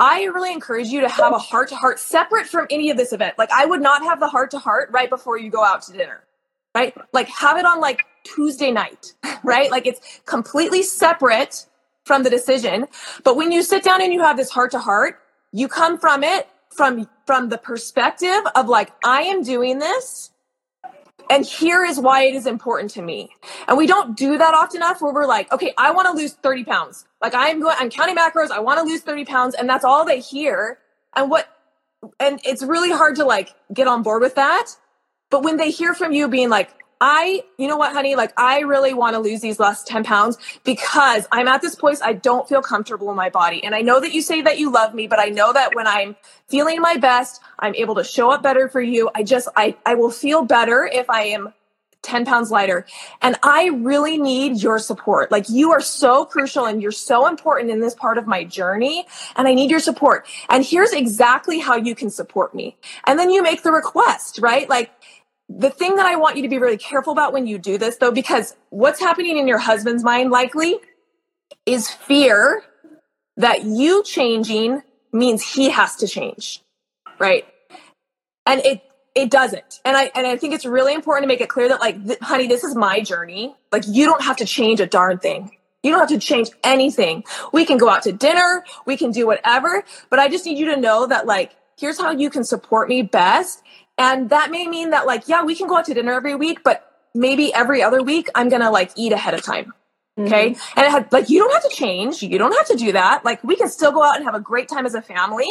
I 0.00 0.24
really 0.24 0.52
encourage 0.52 0.88
you 0.88 1.00
to 1.00 1.08
have 1.08 1.32
a 1.32 1.38
heart 1.38 1.68
to 1.70 1.76
heart 1.76 1.98
separate 1.98 2.46
from 2.46 2.66
any 2.70 2.90
of 2.90 2.96
this 2.96 3.12
event. 3.12 3.36
Like, 3.36 3.50
I 3.50 3.66
would 3.66 3.80
not 3.80 4.02
have 4.02 4.20
the 4.20 4.28
heart 4.28 4.50
to 4.52 4.58
heart 4.58 4.90
right 4.92 5.10
before 5.10 5.38
you 5.38 5.50
go 5.50 5.64
out 5.64 5.82
to 5.82 5.92
dinner, 5.92 6.22
right? 6.74 6.94
Like, 7.12 7.28
have 7.28 7.58
it 7.58 7.64
on 7.64 7.80
like 7.80 8.04
Tuesday 8.34 8.70
night, 8.70 9.14
right? 9.42 9.70
Like 9.70 9.86
it's 9.86 10.20
completely 10.26 10.82
separate 10.82 11.66
from 12.04 12.22
the 12.22 12.30
decision. 12.30 12.86
But 13.24 13.36
when 13.36 13.52
you 13.52 13.62
sit 13.62 13.84
down 13.84 14.02
and 14.02 14.12
you 14.12 14.20
have 14.20 14.36
this 14.36 14.50
heart 14.50 14.70
to 14.72 14.78
heart, 14.78 15.20
you 15.52 15.68
come 15.68 15.98
from 15.98 16.22
it 16.22 16.48
from 16.70 17.08
from 17.26 17.48
the 17.48 17.58
perspective 17.58 18.42
of 18.54 18.68
like 18.68 18.92
I 19.04 19.22
am 19.22 19.42
doing 19.42 19.78
this 19.78 20.30
and 21.30 21.44
here 21.44 21.84
is 21.84 21.98
why 21.98 22.22
it 22.22 22.34
is 22.34 22.46
important 22.46 22.90
to 22.92 23.02
me. 23.02 23.30
And 23.66 23.76
we 23.76 23.86
don't 23.86 24.16
do 24.16 24.38
that 24.38 24.54
often 24.54 24.78
enough 24.78 25.02
where 25.02 25.12
we're 25.12 25.26
like, 25.26 25.52
okay, 25.52 25.74
I 25.76 25.90
want 25.92 26.06
to 26.08 26.12
lose 26.12 26.32
30 26.32 26.64
pounds. 26.64 27.06
Like 27.20 27.34
I'm 27.34 27.60
going, 27.60 27.76
I'm 27.78 27.90
counting 27.90 28.16
macros. 28.16 28.50
I 28.50 28.60
want 28.60 28.78
to 28.78 28.84
lose 28.84 29.02
30 29.02 29.24
pounds. 29.24 29.54
And 29.54 29.68
that's 29.68 29.84
all 29.84 30.04
they 30.04 30.20
hear. 30.20 30.78
And 31.14 31.30
what, 31.30 31.48
and 32.18 32.40
it's 32.44 32.62
really 32.62 32.90
hard 32.90 33.16
to 33.16 33.24
like 33.24 33.50
get 33.72 33.86
on 33.86 34.02
board 34.02 34.22
with 34.22 34.36
that. 34.36 34.66
But 35.30 35.42
when 35.42 35.56
they 35.56 35.70
hear 35.70 35.94
from 35.94 36.12
you 36.12 36.28
being 36.28 36.48
like, 36.48 36.70
I, 37.00 37.44
you 37.56 37.68
know 37.68 37.76
what, 37.76 37.92
honey, 37.92 38.16
like 38.16 38.32
I 38.36 38.60
really 38.60 38.92
want 38.92 39.14
to 39.14 39.20
lose 39.20 39.40
these 39.40 39.60
last 39.60 39.86
10 39.86 40.04
pounds 40.04 40.36
because 40.64 41.26
I'm 41.30 41.48
at 41.48 41.62
this 41.62 41.74
place 41.74 42.00
I 42.02 42.12
don't 42.12 42.48
feel 42.48 42.62
comfortable 42.62 43.10
in 43.10 43.16
my 43.16 43.30
body. 43.30 43.62
And 43.62 43.74
I 43.74 43.82
know 43.82 44.00
that 44.00 44.12
you 44.12 44.22
say 44.22 44.42
that 44.42 44.58
you 44.58 44.72
love 44.72 44.94
me, 44.94 45.06
but 45.06 45.20
I 45.20 45.26
know 45.26 45.52
that 45.52 45.74
when 45.74 45.86
I'm 45.86 46.16
feeling 46.48 46.80
my 46.80 46.96
best, 46.96 47.40
I'm 47.58 47.74
able 47.74 47.94
to 47.96 48.04
show 48.04 48.30
up 48.30 48.42
better 48.42 48.68
for 48.68 48.80
you. 48.80 49.10
I 49.14 49.22
just, 49.22 49.48
I, 49.56 49.76
I 49.86 49.94
will 49.94 50.10
feel 50.10 50.44
better 50.44 50.88
if 50.92 51.08
I 51.08 51.22
am 51.24 51.52
10 52.02 52.24
pounds 52.24 52.50
lighter. 52.50 52.86
And 53.22 53.36
I 53.42 53.66
really 53.66 54.18
need 54.18 54.62
your 54.62 54.78
support. 54.78 55.30
Like 55.30 55.48
you 55.48 55.72
are 55.72 55.80
so 55.80 56.24
crucial 56.24 56.64
and 56.64 56.80
you're 56.80 56.92
so 56.92 57.26
important 57.26 57.70
in 57.70 57.80
this 57.80 57.94
part 57.94 58.18
of 58.18 58.26
my 58.26 58.44
journey. 58.44 59.06
And 59.36 59.48
I 59.48 59.54
need 59.54 59.70
your 59.70 59.80
support. 59.80 60.26
And 60.48 60.64
here's 60.64 60.92
exactly 60.92 61.58
how 61.58 61.76
you 61.76 61.94
can 61.94 62.10
support 62.10 62.54
me. 62.54 62.76
And 63.04 63.18
then 63.18 63.30
you 63.30 63.42
make 63.42 63.62
the 63.62 63.72
request, 63.72 64.38
right? 64.40 64.68
Like, 64.68 64.90
the 65.58 65.70
thing 65.70 65.96
that 65.96 66.06
I 66.06 66.14
want 66.14 66.36
you 66.36 66.42
to 66.42 66.48
be 66.48 66.58
really 66.58 66.78
careful 66.78 67.12
about 67.12 67.32
when 67.32 67.46
you 67.46 67.58
do 67.58 67.78
this, 67.78 67.96
though, 67.96 68.12
because 68.12 68.54
what's 68.70 69.00
happening 69.00 69.38
in 69.38 69.48
your 69.48 69.58
husband's 69.58 70.04
mind 70.04 70.30
likely 70.30 70.76
is 71.66 71.90
fear 71.90 72.62
that 73.36 73.64
you 73.64 74.04
changing 74.04 74.82
means 75.12 75.42
he 75.42 75.68
has 75.70 75.96
to 75.96 76.06
change, 76.06 76.62
right? 77.18 77.44
And 78.46 78.60
it 78.60 78.82
it 79.16 79.30
doesn't. 79.30 79.80
And 79.84 79.96
I 79.96 80.12
and 80.14 80.28
I 80.28 80.36
think 80.36 80.54
it's 80.54 80.64
really 80.64 80.94
important 80.94 81.24
to 81.24 81.28
make 81.28 81.40
it 81.40 81.48
clear 81.48 81.68
that 81.70 81.80
like, 81.80 82.06
th- 82.06 82.20
honey, 82.20 82.46
this 82.46 82.62
is 82.62 82.76
my 82.76 83.00
journey. 83.00 83.54
Like, 83.72 83.82
you 83.88 84.04
don't 84.04 84.22
have 84.22 84.36
to 84.36 84.44
change 84.44 84.80
a 84.80 84.86
darn 84.86 85.18
thing. 85.18 85.50
You 85.82 85.90
don't 85.90 86.00
have 86.00 86.08
to 86.08 86.18
change 86.18 86.50
anything. 86.62 87.24
We 87.52 87.64
can 87.64 87.78
go 87.78 87.88
out 87.88 88.02
to 88.02 88.12
dinner. 88.12 88.64
We 88.86 88.96
can 88.96 89.10
do 89.10 89.26
whatever. 89.26 89.82
But 90.08 90.20
I 90.20 90.28
just 90.28 90.46
need 90.46 90.56
you 90.58 90.66
to 90.72 90.76
know 90.80 91.06
that 91.06 91.26
like, 91.26 91.56
here's 91.76 91.98
how 91.98 92.12
you 92.12 92.30
can 92.30 92.44
support 92.44 92.88
me 92.88 93.02
best 93.02 93.62
and 93.98 94.30
that 94.30 94.50
may 94.50 94.66
mean 94.66 94.90
that 94.90 95.06
like, 95.06 95.28
yeah, 95.28 95.42
we 95.42 95.54
can 95.54 95.66
go 95.66 95.76
out 95.76 95.84
to 95.86 95.94
dinner 95.94 96.12
every 96.12 96.34
week, 96.34 96.62
but 96.62 96.84
maybe 97.14 97.52
every 97.52 97.82
other 97.82 98.02
week 98.02 98.28
I'm 98.34 98.48
going 98.48 98.62
to 98.62 98.70
like 98.70 98.92
eat 98.96 99.12
ahead 99.12 99.34
of 99.34 99.42
time. 99.42 99.72
Okay. 100.16 100.50
Mm-hmm. 100.50 100.78
And 100.78 100.86
it 100.86 100.90
had 100.90 101.12
like, 101.12 101.30
you 101.30 101.38
don't 101.38 101.52
have 101.52 101.68
to 101.68 101.76
change. 101.76 102.22
You 102.22 102.38
don't 102.38 102.52
have 102.52 102.66
to 102.68 102.76
do 102.76 102.92
that. 102.92 103.24
Like 103.24 103.42
we 103.44 103.56
can 103.56 103.68
still 103.68 103.92
go 103.92 104.02
out 104.02 104.16
and 104.16 104.24
have 104.24 104.34
a 104.34 104.40
great 104.40 104.68
time 104.68 104.86
as 104.86 104.94
a 104.94 105.02
family. 105.02 105.48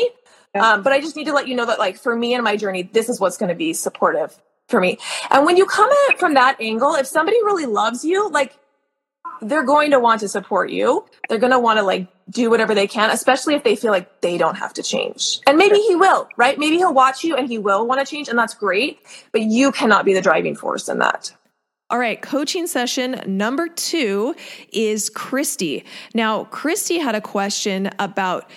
Yeah. 0.56 0.74
Um, 0.74 0.84
but 0.84 0.94
I 0.94 1.00
just 1.00 1.16
need 1.16 1.26
to 1.26 1.34
let 1.34 1.48
you 1.48 1.56
know 1.56 1.66
that 1.66 1.80
like 1.80 1.98
for 1.98 2.16
me 2.16 2.34
and 2.34 2.44
my 2.44 2.58
journey, 2.58 2.84
this 2.84 3.10
is 3.10 3.20
what's 3.20 3.38
going 3.38 3.50
to 3.50 3.56
be 3.56 3.74
supportive 3.74 4.38
for 4.68 4.82
me. 4.82 4.98
And 5.30 5.46
when 5.46 5.58
you 5.58 5.66
come 5.66 5.90
at 5.90 6.14
it 6.14 6.20
from 6.20 6.34
that 6.34 6.60
angle, 6.60 6.96
if 6.96 7.08
somebody 7.08 7.38
really 7.44 7.66
loves 7.66 8.04
you, 8.04 8.30
like 8.30 8.58
they're 9.42 9.66
going 9.66 9.92
to 9.92 10.00
want 10.00 10.22
to 10.22 10.28
support 10.28 10.70
you. 10.70 11.06
They're 11.30 11.38
going 11.38 11.52
to 11.52 11.60
want 11.60 11.78
to 11.78 11.84
like 11.84 12.08
do 12.30 12.50
whatever 12.50 12.76
they 12.76 12.88
can, 12.88 13.10
especially 13.10 13.56
if 13.56 13.64
they 13.64 13.76
feel 13.76 13.92
like 13.92 14.22
they 14.22 14.38
don't 14.38 14.56
have 14.56 14.74
to 14.74 14.84
change. 14.84 15.40
And 15.48 15.58
maybe 15.58 15.78
he 15.80 15.96
will, 15.96 16.28
right? 16.38 16.58
Maybe 16.58 16.78
he'll 16.78 16.94
watch 16.94 17.24
you 17.24 17.36
and 17.36 17.48
he 17.48 17.58
will 17.58 17.88
want 17.88 18.06
to 18.06 18.10
change 18.10 18.28
and 18.28 18.38
that's 18.38 18.54
great, 18.54 19.00
but 19.32 19.42
you 19.42 19.72
cannot 19.72 20.06
be 20.06 20.14
the 20.14 20.22
driving 20.22 20.56
force 20.56 20.90
in 20.90 21.00
that. 21.00 21.34
All 21.90 22.00
right, 22.00 22.22
coaching 22.22 22.68
session 22.68 23.22
number 23.26 23.70
two 23.70 24.36
is 24.74 25.10
Christy. 25.10 25.86
Now, 26.14 26.44
Christy 26.46 26.98
had 26.98 27.16
a 27.16 27.22
question 27.22 27.90
about 27.98 28.50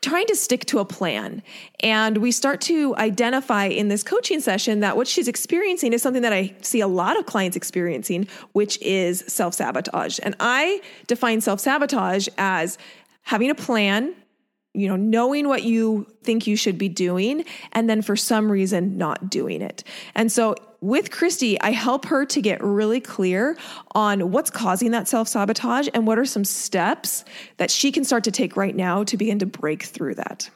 trying 0.00 0.26
to 0.26 0.36
stick 0.36 0.64
to 0.66 0.78
a 0.78 0.84
plan. 0.84 1.42
And 1.80 2.18
we 2.18 2.32
start 2.32 2.60
to 2.62 2.94
identify 2.96 3.66
in 3.66 3.88
this 3.88 4.02
coaching 4.02 4.40
session 4.40 4.80
that 4.80 4.96
what 4.96 5.08
she's 5.08 5.28
experiencing 5.28 5.92
is 5.92 6.02
something 6.02 6.22
that 6.22 6.32
I 6.32 6.54
see 6.62 6.80
a 6.80 6.88
lot 6.88 7.18
of 7.18 7.26
clients 7.26 7.56
experiencing, 7.56 8.28
which 8.52 8.80
is 8.82 9.24
self 9.26 9.54
sabotage. 9.54 10.18
And 10.22 10.34
I 10.40 10.80
define 11.06 11.40
self 11.40 11.60
sabotage 11.60 12.28
as 12.38 12.78
having 13.22 13.50
a 13.50 13.54
plan, 13.54 14.14
you 14.74 14.88
know, 14.88 14.96
knowing 14.96 15.48
what 15.48 15.64
you 15.64 16.06
think 16.22 16.46
you 16.46 16.56
should 16.56 16.78
be 16.78 16.88
doing, 16.88 17.44
and 17.72 17.90
then 17.90 18.02
for 18.02 18.16
some 18.16 18.50
reason 18.50 18.96
not 18.96 19.28
doing 19.28 19.62
it. 19.62 19.82
And 20.14 20.30
so 20.30 20.54
with 20.80 21.10
Christy, 21.10 21.60
I 21.60 21.72
help 21.72 22.06
her 22.06 22.24
to 22.26 22.40
get 22.40 22.62
really 22.62 23.00
clear 23.00 23.56
on 23.94 24.30
what's 24.30 24.50
causing 24.50 24.92
that 24.92 25.08
self 25.08 25.28
sabotage 25.28 25.88
and 25.92 26.06
what 26.06 26.18
are 26.18 26.24
some 26.24 26.44
steps 26.44 27.24
that 27.58 27.70
she 27.70 27.92
can 27.92 28.04
start 28.04 28.24
to 28.24 28.30
take 28.30 28.56
right 28.56 28.74
now 28.74 29.04
to 29.04 29.16
begin 29.16 29.38
to 29.40 29.46
break 29.46 29.82
through 29.82 30.14
that. 30.14 30.48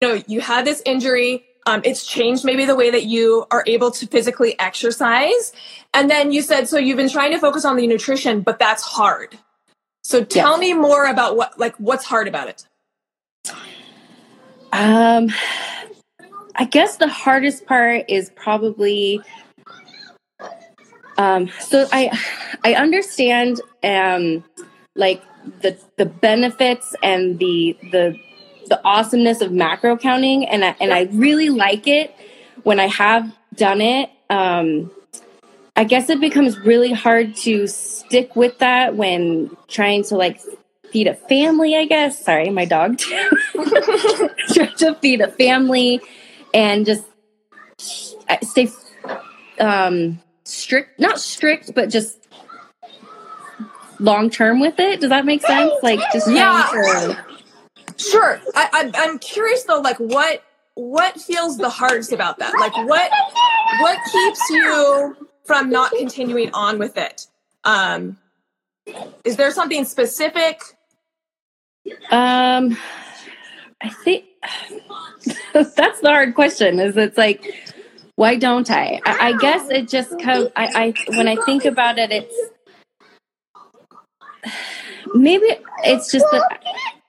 You 0.00 0.08
know, 0.08 0.22
you 0.26 0.40
had 0.40 0.64
this 0.64 0.82
injury. 0.86 1.44
Um, 1.66 1.82
it's 1.84 2.06
changed 2.06 2.44
maybe 2.44 2.64
the 2.64 2.74
way 2.74 2.90
that 2.90 3.04
you 3.04 3.46
are 3.50 3.62
able 3.66 3.90
to 3.92 4.06
physically 4.06 4.58
exercise. 4.58 5.52
And 5.92 6.10
then 6.10 6.32
you 6.32 6.40
said, 6.42 6.68
so 6.68 6.78
you've 6.78 6.96
been 6.96 7.10
trying 7.10 7.32
to 7.32 7.38
focus 7.38 7.64
on 7.64 7.76
the 7.76 7.86
nutrition, 7.86 8.40
but 8.40 8.58
that's 8.58 8.82
hard. 8.82 9.38
So 10.02 10.24
tell 10.24 10.56
me 10.56 10.72
more 10.72 11.04
about 11.04 11.36
what, 11.36 11.58
like, 11.58 11.76
what's 11.76 12.04
hard 12.06 12.28
about 12.28 12.48
it. 12.48 12.66
Um, 14.72 15.28
I 16.54 16.64
guess 16.64 16.96
the 16.96 17.08
hardest 17.08 17.66
part 17.66 18.04
is 18.08 18.30
probably 18.36 19.20
um, 21.18 21.50
so 21.60 21.86
I 21.92 22.18
I 22.64 22.74
understand 22.74 23.60
um, 23.82 24.44
like 24.94 25.22
the 25.60 25.78
the 25.96 26.06
benefits 26.06 26.94
and 27.02 27.38
the 27.38 27.76
the 27.90 28.18
the 28.68 28.80
awesomeness 28.84 29.40
of 29.40 29.52
macro 29.52 29.96
counting 29.96 30.46
and 30.46 30.64
I, 30.64 30.76
and 30.80 30.92
I 30.92 31.02
really 31.12 31.50
like 31.50 31.86
it 31.86 32.14
when 32.62 32.78
I 32.78 32.86
have 32.86 33.34
done 33.54 33.80
it. 33.80 34.10
Um, 34.30 34.90
I 35.76 35.84
guess 35.84 36.08
it 36.08 36.20
becomes 36.20 36.58
really 36.58 36.92
hard 36.92 37.34
to 37.36 37.66
stick 37.66 38.36
with 38.36 38.58
that 38.58 38.96
when 38.96 39.56
trying 39.66 40.04
to 40.04 40.16
like 40.16 40.40
feed 40.92 41.06
a 41.06 41.14
family, 41.14 41.76
I 41.76 41.84
guess. 41.86 42.24
Sorry, 42.24 42.50
my 42.50 42.64
dog 42.64 42.98
too. 42.98 43.30
to 44.78 44.96
feed 45.00 45.20
a 45.20 45.28
family 45.28 46.00
and 46.52 46.86
just 46.86 47.04
stay 48.42 48.68
um, 49.58 50.20
strict, 50.44 50.98
not 50.98 51.20
strict, 51.20 51.74
but 51.74 51.88
just 51.90 52.28
long 53.98 54.30
term 54.30 54.60
with 54.60 54.78
it. 54.78 55.00
Does 55.00 55.10
that 55.10 55.24
make 55.24 55.42
sense? 55.42 55.72
Like 55.82 56.00
just 56.12 56.30
yeah. 56.30 57.14
Sure. 57.96 58.40
I, 58.54 58.68
I, 58.72 58.90
I'm 58.94 59.18
curious 59.18 59.64
though, 59.64 59.80
like 59.80 59.98
what 59.98 60.42
what 60.74 61.20
feels 61.20 61.58
the 61.58 61.68
hardest 61.68 62.12
about 62.12 62.38
that? 62.38 62.54
Like 62.58 62.74
what 62.88 63.10
what 63.80 63.98
keeps 64.10 64.50
you 64.50 65.28
from 65.44 65.70
not 65.70 65.92
continuing 65.92 66.50
on 66.54 66.78
with 66.78 66.96
it? 66.96 67.26
Um, 67.64 68.16
is 69.24 69.36
there 69.36 69.50
something 69.50 69.84
specific? 69.84 70.60
Um, 72.10 72.76
I 73.80 73.88
think 73.88 74.24
that's 75.52 76.00
the 76.00 76.08
hard 76.08 76.34
question. 76.34 76.80
Is 76.80 76.96
it's 76.96 77.18
like, 77.18 77.44
why 78.16 78.36
don't 78.36 78.70
I? 78.70 79.00
I, 79.06 79.28
I 79.28 79.36
guess 79.38 79.70
it 79.70 79.88
just 79.88 80.18
comes. 80.20 80.48
I, 80.56 80.94
I 81.08 81.16
when 81.16 81.28
I 81.28 81.36
think 81.44 81.64
about 81.64 81.98
it, 81.98 82.10
it's 82.12 82.34
maybe 85.14 85.46
it's 85.84 86.12
just 86.12 86.26
that 86.32 86.60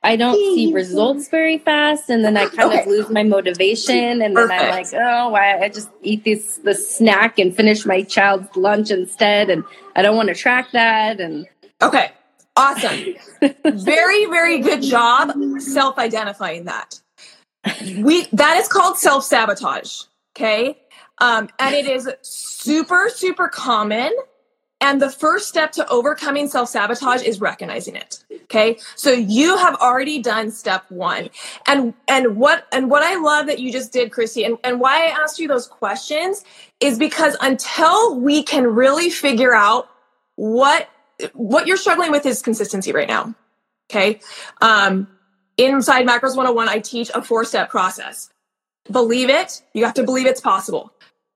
I 0.04 0.16
don't 0.16 0.36
see 0.36 0.74
results 0.74 1.28
very 1.28 1.58
fast, 1.58 2.10
and 2.10 2.24
then 2.26 2.38
I 2.38 2.46
kind 2.48 2.72
okay. 2.72 2.82
of 2.82 2.88
lose 2.88 3.10
my 3.10 3.24
motivation, 3.24 4.22
and 4.22 4.36
then 4.36 4.52
I'm 4.52 4.70
like, 4.70 4.88
oh, 4.94 5.30
why 5.30 5.60
I 5.60 5.70
just 5.70 5.90
eat 6.02 6.24
this 6.24 6.58
the 6.58 6.74
snack 6.74 7.38
and 7.40 7.56
finish 7.56 7.86
my 7.86 8.02
child's 8.04 8.56
lunch 8.56 8.90
instead, 8.90 9.50
and 9.50 9.64
I 9.96 10.02
don't 10.02 10.16
want 10.16 10.30
to 10.30 10.36
track 10.36 10.72
that, 10.72 11.20
and 11.20 11.46
okay. 11.82 12.12
Awesome. 12.56 13.16
very, 13.66 14.26
very 14.26 14.60
good 14.60 14.82
job 14.82 15.32
self 15.60 15.98
identifying 15.98 16.66
that 16.66 17.00
we 17.98 18.28
that 18.34 18.58
is 18.58 18.68
called 18.68 18.98
self 18.98 19.24
sabotage. 19.24 20.02
Okay. 20.36 20.78
Um, 21.20 21.50
and 21.60 21.76
it 21.76 21.86
is 21.86 22.10
super, 22.22 23.10
super 23.14 23.48
common. 23.48 24.12
And 24.84 25.00
the 25.00 25.12
first 25.12 25.48
step 25.48 25.72
to 25.74 25.88
overcoming 25.90 26.48
self 26.48 26.70
sabotage 26.70 27.22
is 27.22 27.40
recognizing 27.40 27.96
it. 27.96 28.24
Okay. 28.44 28.80
So 28.96 29.12
you 29.12 29.56
have 29.58 29.76
already 29.76 30.22
done 30.22 30.50
step 30.50 30.84
one. 30.90 31.30
And, 31.68 31.94
and 32.08 32.38
what, 32.38 32.66
and 32.72 32.90
what 32.90 33.04
I 33.04 33.18
love 33.18 33.46
that 33.46 33.60
you 33.60 33.72
just 33.72 33.94
did, 33.94 34.12
Christy, 34.12 34.44
and, 34.44 34.58
and 34.64 34.80
why 34.80 35.06
I 35.06 35.10
asked 35.10 35.38
you 35.38 35.48
those 35.48 35.68
questions 35.68 36.44
is 36.80 36.98
because 36.98 37.38
until 37.42 38.20
we 38.20 38.42
can 38.42 38.66
really 38.66 39.12
figure 39.12 39.54
out 39.54 39.90
what, 40.36 40.90
what 41.34 41.68
you're 41.68 41.78
struggling 41.78 42.12
with 42.12 42.26
is 42.26 42.42
consistency 42.42 42.92
right 42.92 43.08
now. 43.08 43.36
Okay. 43.90 44.20
Um, 44.62 45.08
Inside 45.58 46.08
Macros 46.08 46.36
101, 46.36 46.70
I 46.70 46.80
teach 46.80 47.12
a 47.14 47.22
four 47.22 47.46
step 47.46 47.70
process. 47.70 48.30
Believe 48.90 49.30
it. 49.30 49.62
You 49.74 49.86
have 49.86 49.94
to 49.96 50.04
believe 50.04 50.26
it's 50.26 50.42
possible. 50.42 50.92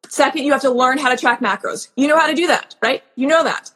Second, 0.08 0.44
you 0.44 0.52
have 0.52 0.62
to 0.62 0.72
learn 0.72 0.98
how 0.98 1.10
to 1.10 1.18
track 1.18 1.42
macros. 1.42 1.90
You 1.96 2.08
know 2.08 2.18
how 2.18 2.28
to 2.28 2.34
do 2.34 2.48
that, 2.48 2.76
right? 2.82 3.04
You 3.16 3.28
know 3.28 3.44
that. 3.44 3.72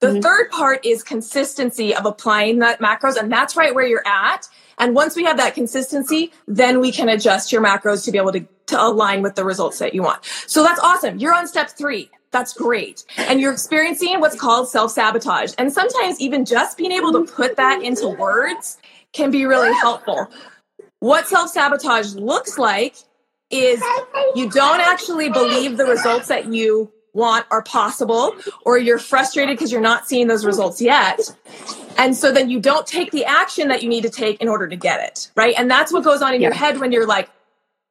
The 0.00 0.08
mm-hmm. 0.08 0.20
third 0.20 0.50
part 0.50 0.84
is 0.84 1.02
consistency 1.02 1.94
of 1.94 2.06
applying 2.06 2.58
that 2.60 2.80
macros, 2.80 3.16
and 3.16 3.30
that's 3.30 3.56
right 3.56 3.74
where 3.74 3.86
you're 3.86 4.06
at. 4.06 4.48
And 4.78 4.94
once 4.94 5.14
we 5.14 5.24
have 5.24 5.36
that 5.36 5.54
consistency, 5.54 6.32
then 6.48 6.80
we 6.80 6.90
can 6.90 7.08
adjust 7.08 7.52
your 7.52 7.62
macros 7.62 8.04
to 8.06 8.10
be 8.10 8.18
able 8.18 8.32
to, 8.32 8.46
to 8.66 8.82
align 8.82 9.22
with 9.22 9.36
the 9.36 9.44
results 9.44 9.78
that 9.78 9.94
you 9.94 10.02
want. 10.02 10.24
So 10.46 10.64
that's 10.64 10.80
awesome. 10.80 11.18
You're 11.18 11.34
on 11.34 11.46
step 11.46 11.70
three. 11.70 12.10
That's 12.32 12.54
great. 12.54 13.04
And 13.16 13.40
you're 13.40 13.52
experiencing 13.52 14.18
what's 14.18 14.36
called 14.36 14.68
self 14.68 14.90
sabotage. 14.90 15.52
And 15.58 15.72
sometimes 15.72 16.20
even 16.20 16.44
just 16.44 16.78
being 16.78 16.92
able 16.92 17.12
to 17.12 17.24
put 17.24 17.56
that 17.56 17.82
into 17.82 18.08
words 18.08 18.78
can 19.12 19.30
be 19.30 19.44
really 19.44 19.72
helpful. 19.74 20.28
What 21.00 21.28
self 21.28 21.50
sabotage 21.50 22.14
looks 22.14 22.58
like 22.58 22.96
is 23.50 23.82
you 24.34 24.48
don't 24.48 24.80
actually 24.80 25.28
believe 25.28 25.76
the 25.76 25.84
results 25.84 26.28
that 26.28 26.46
you 26.46 26.90
want 27.12 27.44
are 27.50 27.62
possible, 27.62 28.34
or 28.64 28.78
you're 28.78 28.98
frustrated 28.98 29.54
because 29.54 29.70
you're 29.70 29.82
not 29.82 30.08
seeing 30.08 30.28
those 30.28 30.46
results 30.46 30.80
yet. 30.80 31.20
And 31.98 32.16
so 32.16 32.32
then 32.32 32.48
you 32.48 32.58
don't 32.58 32.86
take 32.86 33.10
the 33.10 33.26
action 33.26 33.68
that 33.68 33.82
you 33.82 33.88
need 33.90 34.02
to 34.02 34.10
take 34.10 34.40
in 34.40 34.48
order 34.48 34.66
to 34.66 34.76
get 34.76 35.00
it, 35.00 35.30
right? 35.36 35.54
And 35.58 35.70
that's 35.70 35.92
what 35.92 36.04
goes 36.04 36.22
on 36.22 36.34
in 36.34 36.40
yeah. 36.40 36.48
your 36.48 36.54
head 36.54 36.80
when 36.80 36.90
you're 36.90 37.06
like, 37.06 37.28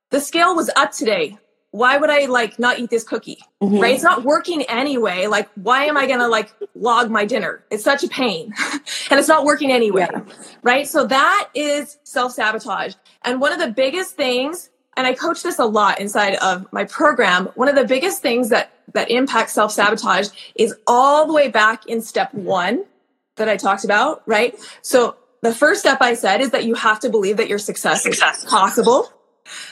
the 0.09 0.19
scale 0.19 0.55
was 0.55 0.71
up 0.75 0.91
today 0.91 1.37
why 1.71 1.97
would 1.97 2.09
I 2.09 2.25
like 2.25 2.59
not 2.59 2.79
eat 2.79 2.89
this 2.89 3.03
cookie? 3.03 3.39
Mm-hmm. 3.61 3.79
Right? 3.79 3.95
It's 3.95 4.03
not 4.03 4.23
working 4.23 4.61
anyway. 4.63 5.27
Like, 5.27 5.49
why 5.55 5.85
am 5.85 5.97
I 5.97 6.05
gonna 6.05 6.27
like 6.27 6.53
log 6.75 7.09
my 7.09 7.25
dinner? 7.25 7.63
It's 7.71 7.83
such 7.83 8.03
a 8.03 8.09
pain. 8.09 8.53
and 9.09 9.19
it's 9.19 9.29
not 9.29 9.45
working 9.45 9.71
anyway. 9.71 10.07
Yeah. 10.11 10.21
Right? 10.61 10.87
So 10.87 11.05
that 11.07 11.49
is 11.55 11.97
self-sabotage. 12.03 12.95
And 13.23 13.39
one 13.39 13.53
of 13.53 13.59
the 13.59 13.71
biggest 13.71 14.15
things, 14.15 14.69
and 14.97 15.07
I 15.07 15.13
coach 15.13 15.43
this 15.43 15.59
a 15.59 15.65
lot 15.65 15.99
inside 16.01 16.35
of 16.35 16.71
my 16.73 16.83
program, 16.83 17.47
one 17.55 17.69
of 17.69 17.75
the 17.75 17.85
biggest 17.85 18.21
things 18.21 18.49
that 18.49 18.73
that 18.93 19.09
impacts 19.09 19.53
self-sabotage 19.53 20.27
is 20.55 20.75
all 20.85 21.25
the 21.25 21.33
way 21.33 21.47
back 21.47 21.85
in 21.85 22.01
step 22.01 22.33
one 22.33 22.83
that 23.37 23.47
I 23.47 23.55
talked 23.55 23.85
about, 23.85 24.21
right? 24.25 24.59
So 24.81 25.15
the 25.41 25.55
first 25.55 25.79
step 25.79 25.99
I 26.01 26.15
said 26.15 26.41
is 26.41 26.51
that 26.51 26.65
you 26.65 26.75
have 26.75 26.99
to 26.99 27.09
believe 27.09 27.37
that 27.37 27.47
your 27.47 27.57
success, 27.57 28.03
success. 28.03 28.39
is 28.39 28.49
possible 28.49 29.09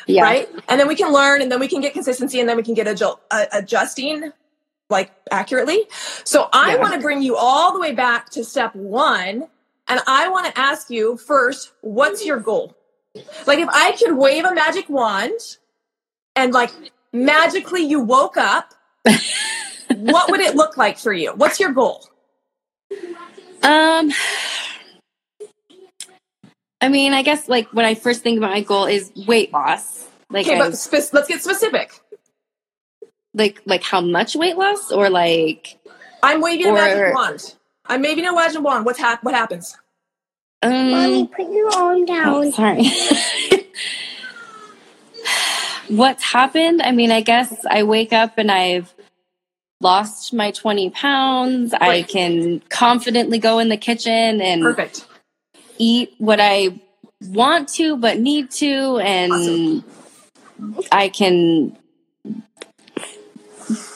yeah. 0.08 0.24
right? 0.24 0.50
And 0.68 0.80
then 0.80 0.88
we 0.88 0.96
can 0.96 1.12
learn 1.12 1.42
and 1.42 1.52
then 1.52 1.60
we 1.60 1.68
can 1.68 1.82
get 1.82 1.94
consistency 1.94 2.40
and 2.40 2.48
then 2.48 2.58
we 2.58 2.64
can 2.64 2.74
get 2.74 2.88
adjust, 2.88 3.18
uh, 3.32 3.46
adjusting 3.52 4.32
like 4.90 5.12
accurately. 5.32 5.86
So 6.24 6.50
I 6.52 6.74
yeah. 6.74 6.82
want 6.82 6.94
to 6.94 7.00
bring 7.00 7.22
you 7.22 7.36
all 7.36 7.74
the 7.74 7.80
way 7.80 7.94
back 7.94 8.30
to 8.32 8.44
step 8.44 8.76
one. 8.76 9.48
And 9.88 10.02
I 10.08 10.30
want 10.30 10.48
to 10.48 10.60
ask 10.60 10.90
you 10.90 11.18
first, 11.18 11.72
what's 11.82 12.26
your 12.26 12.40
goal? 12.40 12.76
Like 13.48 13.60
if 13.60 13.70
I 13.70 13.94
could 13.94 14.16
wave 14.16 14.46
a 14.46 14.54
magic 14.54 14.90
wand 14.90 15.58
and 16.36 16.54
like 16.54 16.72
magically 17.12 17.84
you 17.84 18.00
woke 18.00 18.38
up, 18.38 18.74
what 19.96 20.30
would 20.30 20.40
it 20.40 20.56
look 20.56 20.78
like 20.78 21.00
for 21.00 21.12
you? 21.12 21.34
What's 21.34 21.60
your 21.60 21.72
goal? 21.72 22.08
Um, 23.64 24.12
I 26.82 26.90
mean, 26.90 27.14
I 27.14 27.22
guess 27.22 27.48
like 27.50 27.68
when 27.74 27.86
I 27.86 27.96
first 27.96 28.24
think 28.24 28.38
about 28.38 28.52
my 28.52 28.62
goal 28.62 28.86
is 28.86 29.12
weight 29.28 29.52
loss. 29.52 30.08
Like, 30.30 30.46
okay, 30.46 30.58
but 30.58 30.78
spe- 30.78 31.14
let's 31.14 31.28
get 31.28 31.42
specific. 31.42 32.00
Like, 33.34 33.62
like 33.66 33.84
how 33.84 34.02
much 34.02 34.36
weight 34.36 34.58
loss, 34.58 34.92
or 34.92 35.10
like? 35.10 35.78
I'm 36.24 36.42
waving 36.42 36.68
or, 36.68 36.72
a 36.72 36.74
magic 36.76 37.16
wand. 37.16 37.56
I'm 37.86 38.02
waving 38.02 38.26
a 38.26 38.34
magic 38.34 38.62
wand. 38.62 38.86
What's 38.86 39.00
ha- 39.00 39.20
what 39.22 39.34
happens? 39.34 39.78
Um, 40.62 40.92
Mommy, 40.92 41.28
put 41.28 41.52
your 41.52 41.72
arm 41.76 42.06
down. 42.06 42.28
Oh, 42.28 42.52
sorry. 42.52 42.84
What's 45.90 46.24
happened? 46.24 46.82
I 46.82 46.92
mean, 46.92 47.12
I 47.12 47.22
guess 47.22 47.66
I 47.70 47.84
wake 47.84 48.14
up 48.14 48.38
and 48.38 48.52
I've 48.52 48.94
lost 49.82 50.34
my 50.34 50.52
20 50.52 50.92
pounds. 50.92 51.72
Right. 51.74 51.82
I 51.82 52.04
can 52.04 52.60
confidently 52.70 53.40
go 53.40 53.60
in 53.60 53.70
the 53.70 53.78
kitchen 53.78 54.42
and 54.42 54.62
perfect 54.62 55.09
eat 55.80 56.14
what 56.18 56.40
I 56.40 56.80
want 57.22 57.70
to 57.70 57.98
but 57.98 58.20
need 58.20 58.52
to 58.52 58.98
and 59.00 59.32
awesome. 59.32 59.86
I 60.92 61.10
can 61.10 61.78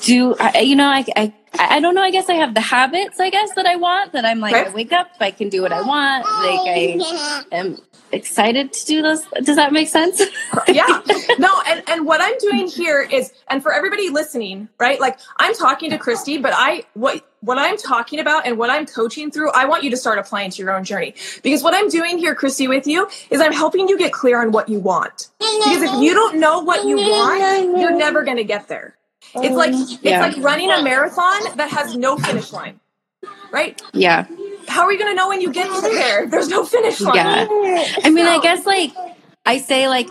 do 0.02 0.36
I, 0.40 0.60
you 0.60 0.76
know 0.76 0.88
I, 0.88 1.06
I 1.16 1.34
I 1.58 1.80
don't 1.80 1.94
know 1.94 2.02
I 2.02 2.12
guess 2.12 2.30
I 2.30 2.34
have 2.34 2.54
the 2.54 2.62
habits 2.62 3.20
I 3.20 3.30
guess 3.30 3.54
that 3.56 3.66
I 3.66 3.76
want 3.76 4.14
that 4.14 4.26
I'm 4.26 4.40
like. 4.40 4.56
I 4.56 4.72
wake 4.72 4.92
up 4.92 5.10
I 5.20 5.32
can 5.32 5.50
do 5.50 5.62
what 5.62 5.72
I 5.72 5.82
want 5.82 6.26
like 6.26 6.68
I 6.68 7.56
am 7.56 7.78
excited 8.14 8.72
to 8.72 8.86
do 8.86 9.02
this. 9.02 9.26
Does 9.44 9.56
that 9.56 9.74
make 9.74 9.88
sense? 9.88 10.22
yeah. 10.68 11.02
No, 11.40 11.62
and, 11.68 11.84
and 11.88 12.06
what 12.06 12.22
I'm 12.22 12.38
doing 12.38 12.68
here 12.68 13.02
is, 13.02 13.34
and 13.48 13.62
for 13.62 13.74
everybody 13.74 14.10
listening, 14.10 14.70
right? 14.80 15.00
Like 15.00 15.20
I'm 15.38 15.54
talking 15.54 15.90
to 15.90 15.98
Christy, 15.98 16.38
but 16.38 16.54
I, 16.56 16.84
what, 16.94 17.28
what 17.42 17.58
I'm 17.58 17.78
talking 17.78 18.20
about 18.20 18.46
and 18.46 18.58
what 18.58 18.70
I'm 18.70 18.86
coaching 18.86 19.32
through, 19.32 19.52
I 19.52 19.66
want 19.66 19.84
you 19.84 19.90
to 19.90 19.98
start 19.98 20.20
applying 20.20 20.52
to 20.52 20.62
your 20.62 20.72
own 20.72 20.84
journey. 20.84 21.16
Because 21.42 21.64
what 21.64 21.74
I'm 21.74 21.90
doing 21.90 22.18
here, 22.18 22.36
Christy, 22.36 22.68
with 22.68 22.88
you 22.88 23.08
is 23.30 23.42
I'm 23.42 23.54
helping 23.54 23.90
you 23.90 23.98
get 23.98 24.14
clear 24.14 24.42
on 24.42 24.52
what 24.52 24.70
you 24.70 24.80
want. 24.80 25.30
Because 25.40 25.82
if 25.82 26.02
you 26.02 26.14
don't 26.14 26.40
know 26.40 26.60
what 26.60 26.86
you 26.86 26.98
want, 26.98 27.80
you're 27.80 27.98
never 27.98 28.24
going 28.24 28.38
to 28.38 28.44
get 28.44 28.68
there. 28.68 28.96
It's 29.36 29.56
like, 29.56 29.72
it's 29.74 30.04
yeah. 30.04 30.22
like 30.22 30.38
running 30.38 30.72
a 30.72 30.84
marathon 30.84 31.58
that 31.58 31.70
has 31.72 31.98
no 31.98 32.18
finish 32.18 32.54
line. 32.54 32.80
Right? 33.52 33.82
Yeah 33.94 34.26
how 34.74 34.86
are 34.86 34.92
you 34.92 34.98
going 34.98 35.12
to 35.12 35.16
know 35.16 35.30
when 35.30 35.40
you 35.40 35.52
get 35.52 35.70
there? 35.84 36.28
There's 36.28 36.50
no 36.50 36.66
finish 36.66 37.00
line. 37.00 37.16
Yeah. 37.16 37.48
I 38.04 38.10
mean, 38.10 38.26
I 38.26 38.40
guess 38.42 38.66
like 38.66 38.92
I 39.46 39.60
say 39.60 39.88
like 39.88 40.10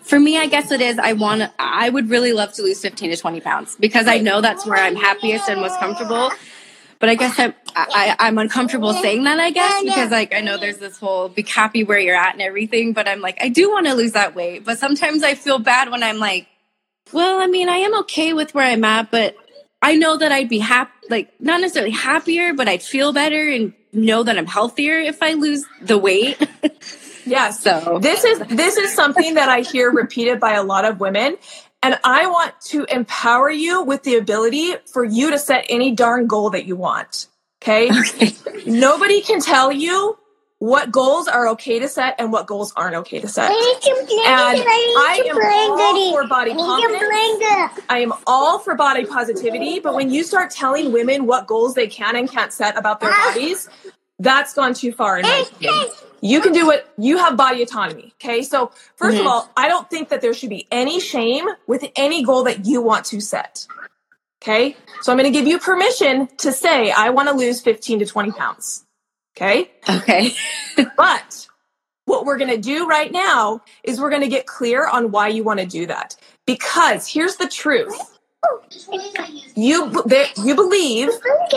for 0.00 0.18
me, 0.18 0.36
I 0.36 0.46
guess 0.46 0.72
it 0.72 0.80
is. 0.80 0.98
I 0.98 1.12
want. 1.12 1.50
I 1.58 1.88
would 1.88 2.10
really 2.10 2.32
love 2.32 2.52
to 2.54 2.62
lose 2.62 2.80
fifteen 2.80 3.10
to 3.10 3.16
twenty 3.16 3.40
pounds 3.40 3.76
because 3.78 4.08
I 4.08 4.18
know 4.18 4.40
that's 4.40 4.66
where 4.66 4.78
I'm 4.78 4.96
happiest 4.96 5.48
and 5.48 5.60
most 5.60 5.78
comfortable. 5.78 6.30
But 6.98 7.08
I 7.08 7.14
guess 7.14 7.38
I'm, 7.38 7.54
I, 7.74 8.14
I'm 8.18 8.36
uncomfortable 8.36 8.92
saying 8.92 9.24
that. 9.24 9.38
I 9.38 9.50
guess 9.52 9.82
because 9.84 10.10
like 10.10 10.34
I 10.34 10.40
know 10.40 10.58
there's 10.58 10.78
this 10.78 10.98
whole 10.98 11.28
be 11.28 11.42
happy 11.42 11.84
where 11.84 11.98
you're 11.98 12.16
at 12.16 12.32
and 12.32 12.42
everything. 12.42 12.92
But 12.92 13.08
I'm 13.08 13.20
like, 13.20 13.38
I 13.40 13.48
do 13.48 13.70
want 13.70 13.86
to 13.86 13.94
lose 13.94 14.12
that 14.12 14.34
weight. 14.34 14.64
But 14.64 14.78
sometimes 14.78 15.22
I 15.22 15.34
feel 15.34 15.60
bad 15.60 15.90
when 15.90 16.02
I'm 16.02 16.18
like, 16.18 16.48
well, 17.12 17.40
I 17.40 17.46
mean, 17.46 17.68
I 17.68 17.76
am 17.76 17.94
okay 18.00 18.32
with 18.32 18.52
where 18.52 18.66
I'm 18.66 18.84
at, 18.84 19.10
but 19.10 19.36
I 19.82 19.96
know 19.96 20.16
that 20.16 20.30
I'd 20.30 20.48
be 20.48 20.58
happy, 20.58 20.99
like 21.10 21.32
not 21.40 21.60
necessarily 21.60 21.90
happier, 21.90 22.54
but 22.54 22.68
I'd 22.68 22.82
feel 22.82 23.12
better 23.12 23.48
and 23.48 23.74
know 23.92 24.22
that 24.22 24.38
I'm 24.38 24.46
healthier 24.46 24.98
if 24.98 25.22
I 25.22 25.34
lose 25.34 25.64
the 25.82 25.98
weight. 25.98 26.38
yeah. 27.26 27.50
So 27.50 27.98
this 28.00 28.24
is 28.24 28.38
this 28.48 28.76
is 28.76 28.94
something 28.94 29.34
that 29.34 29.48
I 29.48 29.60
hear 29.60 29.90
repeated 29.90 30.40
by 30.40 30.54
a 30.54 30.62
lot 30.62 30.84
of 30.84 31.00
women. 31.00 31.36
And 31.82 31.98
I 32.04 32.26
want 32.26 32.60
to 32.66 32.84
empower 32.84 33.50
you 33.50 33.82
with 33.82 34.02
the 34.02 34.16
ability 34.16 34.74
for 34.92 35.02
you 35.02 35.30
to 35.30 35.38
set 35.38 35.64
any 35.68 35.92
darn 35.92 36.26
goal 36.26 36.50
that 36.50 36.66
you 36.66 36.76
want. 36.76 37.26
Okay. 37.62 37.90
okay. 37.98 38.32
Nobody 38.66 39.22
can 39.22 39.40
tell 39.40 39.72
you 39.72 40.18
what 40.60 40.92
goals 40.92 41.26
are 41.26 41.48
okay 41.48 41.78
to 41.78 41.88
set 41.88 42.14
and 42.18 42.30
what 42.30 42.46
goals 42.46 42.70
aren't 42.76 42.94
okay 42.94 43.18
to 43.18 43.26
set. 43.26 43.50
And 43.50 43.56
I 44.28 45.22
am 45.26 45.38
all 45.38 46.12
for 46.12 46.28
body 46.28 46.54
confidence. 46.54 47.80
I 47.88 47.98
am 48.00 48.12
all 48.26 48.58
for 48.58 48.74
body 48.74 49.06
positivity, 49.06 49.80
but 49.80 49.94
when 49.94 50.10
you 50.10 50.22
start 50.22 50.50
telling 50.50 50.92
women 50.92 51.24
what 51.24 51.46
goals 51.46 51.74
they 51.74 51.86
can 51.86 52.14
and 52.14 52.30
can't 52.30 52.52
set 52.52 52.76
about 52.76 53.00
their 53.00 53.10
ah. 53.10 53.32
bodies, 53.32 53.70
that's 54.18 54.52
gone 54.52 54.74
too 54.74 54.92
far 54.92 55.18
in 55.18 55.22
my 55.22 55.46
opinion. 55.50 55.86
You 56.20 56.42
can 56.42 56.52
do 56.52 56.66
what 56.66 56.92
you 56.98 57.16
have 57.16 57.38
body 57.38 57.62
autonomy. 57.62 58.12
Okay. 58.22 58.42
So 58.42 58.66
1st 58.98 59.12
mm-hmm. 59.12 59.20
of 59.20 59.26
all, 59.26 59.50
I 59.56 59.66
don't 59.66 59.88
think 59.88 60.10
that 60.10 60.20
there 60.20 60.34
should 60.34 60.50
be 60.50 60.68
any 60.70 61.00
shame 61.00 61.46
with 61.66 61.86
any 61.96 62.22
goal 62.22 62.44
that 62.44 62.66
you 62.66 62.82
want 62.82 63.06
to 63.06 63.20
set. 63.20 63.66
Okay. 64.42 64.76
So 65.00 65.10
I'm 65.10 65.16
going 65.16 65.32
to 65.32 65.38
give 65.38 65.48
you 65.48 65.58
permission 65.58 66.28
to 66.38 66.52
say, 66.52 66.90
I 66.90 67.08
want 67.08 67.30
to 67.30 67.34
lose 67.34 67.62
15 67.62 68.00
to 68.00 68.06
20 68.06 68.32
pounds. 68.32 68.84
Okay. 69.40 69.70
Okay. 69.88 70.32
but 70.96 71.46
what 72.04 72.26
we're 72.26 72.38
going 72.38 72.50
to 72.50 72.58
do 72.58 72.86
right 72.86 73.10
now 73.10 73.62
is 73.82 74.00
we're 74.00 74.10
going 74.10 74.22
to 74.22 74.28
get 74.28 74.46
clear 74.46 74.86
on 74.86 75.10
why 75.10 75.28
you 75.28 75.44
want 75.44 75.60
to 75.60 75.66
do 75.66 75.86
that. 75.86 76.16
Because 76.46 77.08
here's 77.08 77.36
the 77.36 77.48
truth. 77.48 77.94
You 79.54 79.92
you 80.36 80.54
believe 80.54 81.10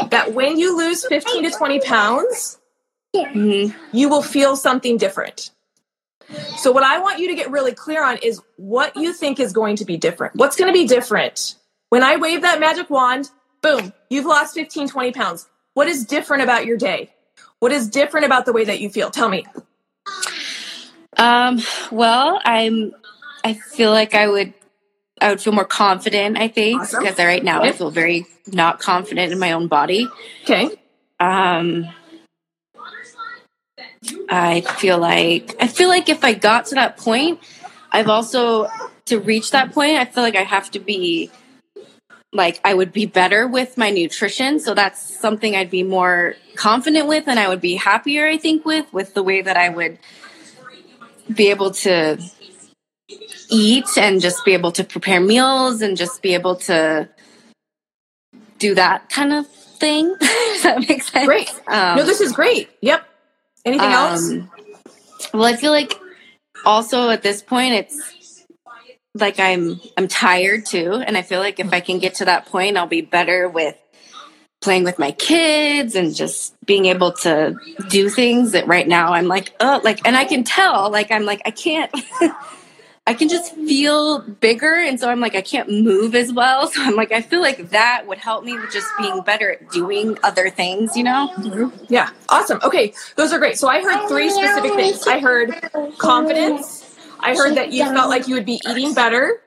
that 0.10 0.34
when 0.34 0.58
you 0.58 0.78
lose 0.78 1.06
15 1.06 1.44
to 1.44 1.52
20 1.52 1.80
pounds, 1.80 2.60
mm-hmm. 3.16 3.78
you 3.96 4.10
will 4.10 4.22
feel 4.22 4.56
something 4.56 4.98
different. 4.98 5.52
So 6.58 6.72
what 6.72 6.84
I 6.84 7.00
want 7.00 7.20
you 7.20 7.30
to 7.30 7.36
get 7.36 7.52
really 7.52 7.74
clear 7.74 8.04
on 8.04 8.18
is 8.18 8.42
what 8.58 8.96
you 8.96 9.14
think 9.14 9.40
is 9.40 9.54
going 9.54 9.78
to 9.78 9.86
be 9.86 9.98
different. 9.98 10.36
What's 10.36 10.56
going 10.56 10.72
to 10.72 10.78
be 10.78 10.88
different? 10.88 11.56
When 11.90 12.04
I 12.04 12.18
wave 12.18 12.42
that 12.42 12.60
magic 12.60 12.90
wand, 12.90 13.30
boom, 13.62 13.94
you've 14.10 14.26
lost 14.26 14.56
15, 14.56 14.90
20 14.90 15.12
pounds. 15.12 15.48
What 15.74 15.88
is 15.88 16.06
different 16.06 16.44
about 16.44 16.66
your 16.66 16.78
day? 16.78 17.13
What 17.60 17.72
is 17.72 17.88
different 17.88 18.26
about 18.26 18.46
the 18.46 18.54
way 18.54 18.66
that 18.66 18.80
you 18.80 18.90
feel? 18.90 19.10
Tell 19.10 19.30
me. 19.30 19.46
Um, 21.18 21.62
well, 21.92 22.42
I'm 22.44 22.94
I 23.44 23.54
feel 23.54 23.92
like 23.92 24.16
I 24.16 24.28
would 24.28 24.54
I 25.22 25.30
would 25.30 25.42
feel 25.42 25.54
more 25.54 25.66
confident, 25.66 26.38
I 26.38 26.48
think, 26.48 26.82
awesome. 26.82 27.04
because 27.04 27.18
right 27.18 27.44
now. 27.44 27.62
I 27.64 27.72
feel 27.72 27.92
very 27.92 28.26
not 28.48 28.80
confident 28.80 29.32
in 29.32 29.40
my 29.40 29.54
own 29.54 29.68
body. 29.68 30.10
Okay. 30.44 30.70
Um 31.20 31.88
I 34.30 34.62
feel 34.62 34.98
like 34.98 35.56
I 35.60 35.68
feel 35.68 35.88
like 35.90 36.10
if 36.10 36.24
I 36.24 36.34
got 36.34 36.66
to 36.68 36.76
that 36.76 36.98
point, 36.98 37.40
I've 37.92 38.10
also 38.10 38.68
to 39.06 39.20
reach 39.20 39.52
that 39.52 39.72
point, 39.74 39.98
I 39.98 40.06
feel 40.06 40.24
like 40.24 40.36
I 40.36 40.44
have 40.44 40.72
to 40.72 40.80
be 40.80 41.30
like 42.34 42.60
I 42.66 42.74
would 42.74 42.92
be 42.92 43.06
better 43.06 43.48
with 43.48 43.78
my 43.78 43.90
nutrition. 43.90 44.60
So 44.60 44.74
that's 44.74 45.00
something 45.00 45.56
I'd 45.56 45.70
be 45.70 45.84
more 45.84 46.36
confident 46.56 47.08
with 47.08 47.28
and 47.28 47.40
I 47.40 47.48
would 47.48 47.62
be 47.62 47.76
happier, 47.76 48.28
I 48.28 48.38
think, 48.38 48.66
with, 48.66 48.92
with 48.92 49.14
the 49.14 49.24
way 49.24 49.42
that 49.42 49.56
I 49.56 49.70
would 49.70 50.00
be 51.34 51.50
able 51.50 51.72
to 51.72 52.18
eat 53.50 53.88
and 53.98 54.20
just 54.20 54.44
be 54.44 54.54
able 54.54 54.72
to 54.74 54.84
prepare 54.84 55.20
meals 55.20 55.82
and 55.82 55.96
just 55.96 56.22
be 56.22 56.34
able 56.34 56.56
to 56.56 57.08
do 58.58 58.76
that 58.76 59.10
kind 59.10 59.34
of 59.34 59.48
thing. 59.48 60.16
Does 60.20 60.64
that 60.64 60.80
make 60.88 61.04
sense? 61.04 61.26
Great. 61.26 61.54
Um, 61.68 61.98
no, 61.98 62.06
this 62.06 62.22
is 62.22 62.32
great. 62.32 62.70
Yep. 62.82 63.08
Anything 63.66 63.88
um, 63.88 63.94
else? 63.94 64.32
Well, 65.34 65.46
I 65.46 65.56
feel 65.56 65.72
like 65.72 66.00
also 66.66 67.10
at 67.10 67.22
this 67.22 67.42
point 67.42 67.74
it's 67.74 68.23
like 69.16 69.40
I'm 69.40 69.80
I'm 69.98 70.08
tired 70.08 70.66
too, 70.66 70.94
and 70.94 71.18
I 71.18 71.22
feel 71.22 71.40
like 71.40 71.60
if 71.60 71.72
I 71.74 71.80
can 71.80 72.00
get 72.00 72.16
to 72.16 72.26
that 72.26 72.48
point, 72.48 72.78
I'll 72.78 72.88
be 72.88 73.02
better 73.02 73.48
with 73.48 73.76
playing 74.64 74.86
with 74.86 74.98
my 74.98 75.12
kids 75.12 75.94
and 75.94 76.16
just 76.16 76.56
being 76.66 76.86
able 76.86 77.12
to 77.12 77.56
do 77.90 78.10
things 78.10 78.54
that 78.54 78.66
right 78.66 78.88
now 78.88 79.14
I'm 79.14 79.28
like, 79.28 79.54
oh, 79.60 79.82
like, 79.84 80.00
and 80.08 80.16
I 80.16 80.26
can 80.26 80.44
tell, 80.44 80.90
like, 80.90 81.12
I'm 81.12 81.26
like, 81.26 81.42
I 81.46 81.52
can't, 81.52 81.92
I 83.06 83.14
can 83.14 83.28
just 83.28 83.54
feel 83.56 84.20
bigger. 84.20 84.74
And 84.76 84.98
so 84.98 85.10
I'm 85.10 85.20
like, 85.20 85.36
I 85.36 85.42
can't 85.42 85.70
move 85.70 86.16
as 86.16 86.32
well. 86.32 86.68
So 86.74 86.82
I'm 86.82 86.96
like, 86.96 87.12
I 87.12 87.22
feel 87.22 87.42
like 87.42 87.72
that 87.72 88.06
would 88.08 88.18
help 88.18 88.46
me 88.46 88.58
with 88.58 88.72
just 88.72 88.88
being 88.98 89.22
better 89.22 89.52
at 89.52 89.70
doing 89.70 90.18
other 90.24 90.50
things, 90.50 90.96
you 90.96 91.04
know? 91.04 91.30
Mm-hmm. 91.38 91.86
Yeah. 91.90 92.10
Awesome. 92.30 92.60
Okay. 92.64 92.94
Those 93.18 93.34
are 93.34 93.40
great. 93.40 93.58
So 93.58 93.68
I 93.68 93.82
heard 93.82 94.08
three 94.08 94.30
specific 94.30 94.74
things. 94.74 95.06
I 95.06 95.20
heard 95.20 95.54
confidence. 95.98 96.83
I 97.24 97.36
heard 97.36 97.56
that 97.56 97.72
you 97.72 97.84
felt 97.86 98.10
like 98.10 98.28
you 98.28 98.36
would 98.36 98.46
be 98.46 98.62
eating 98.70 98.94
better. 98.94 99.42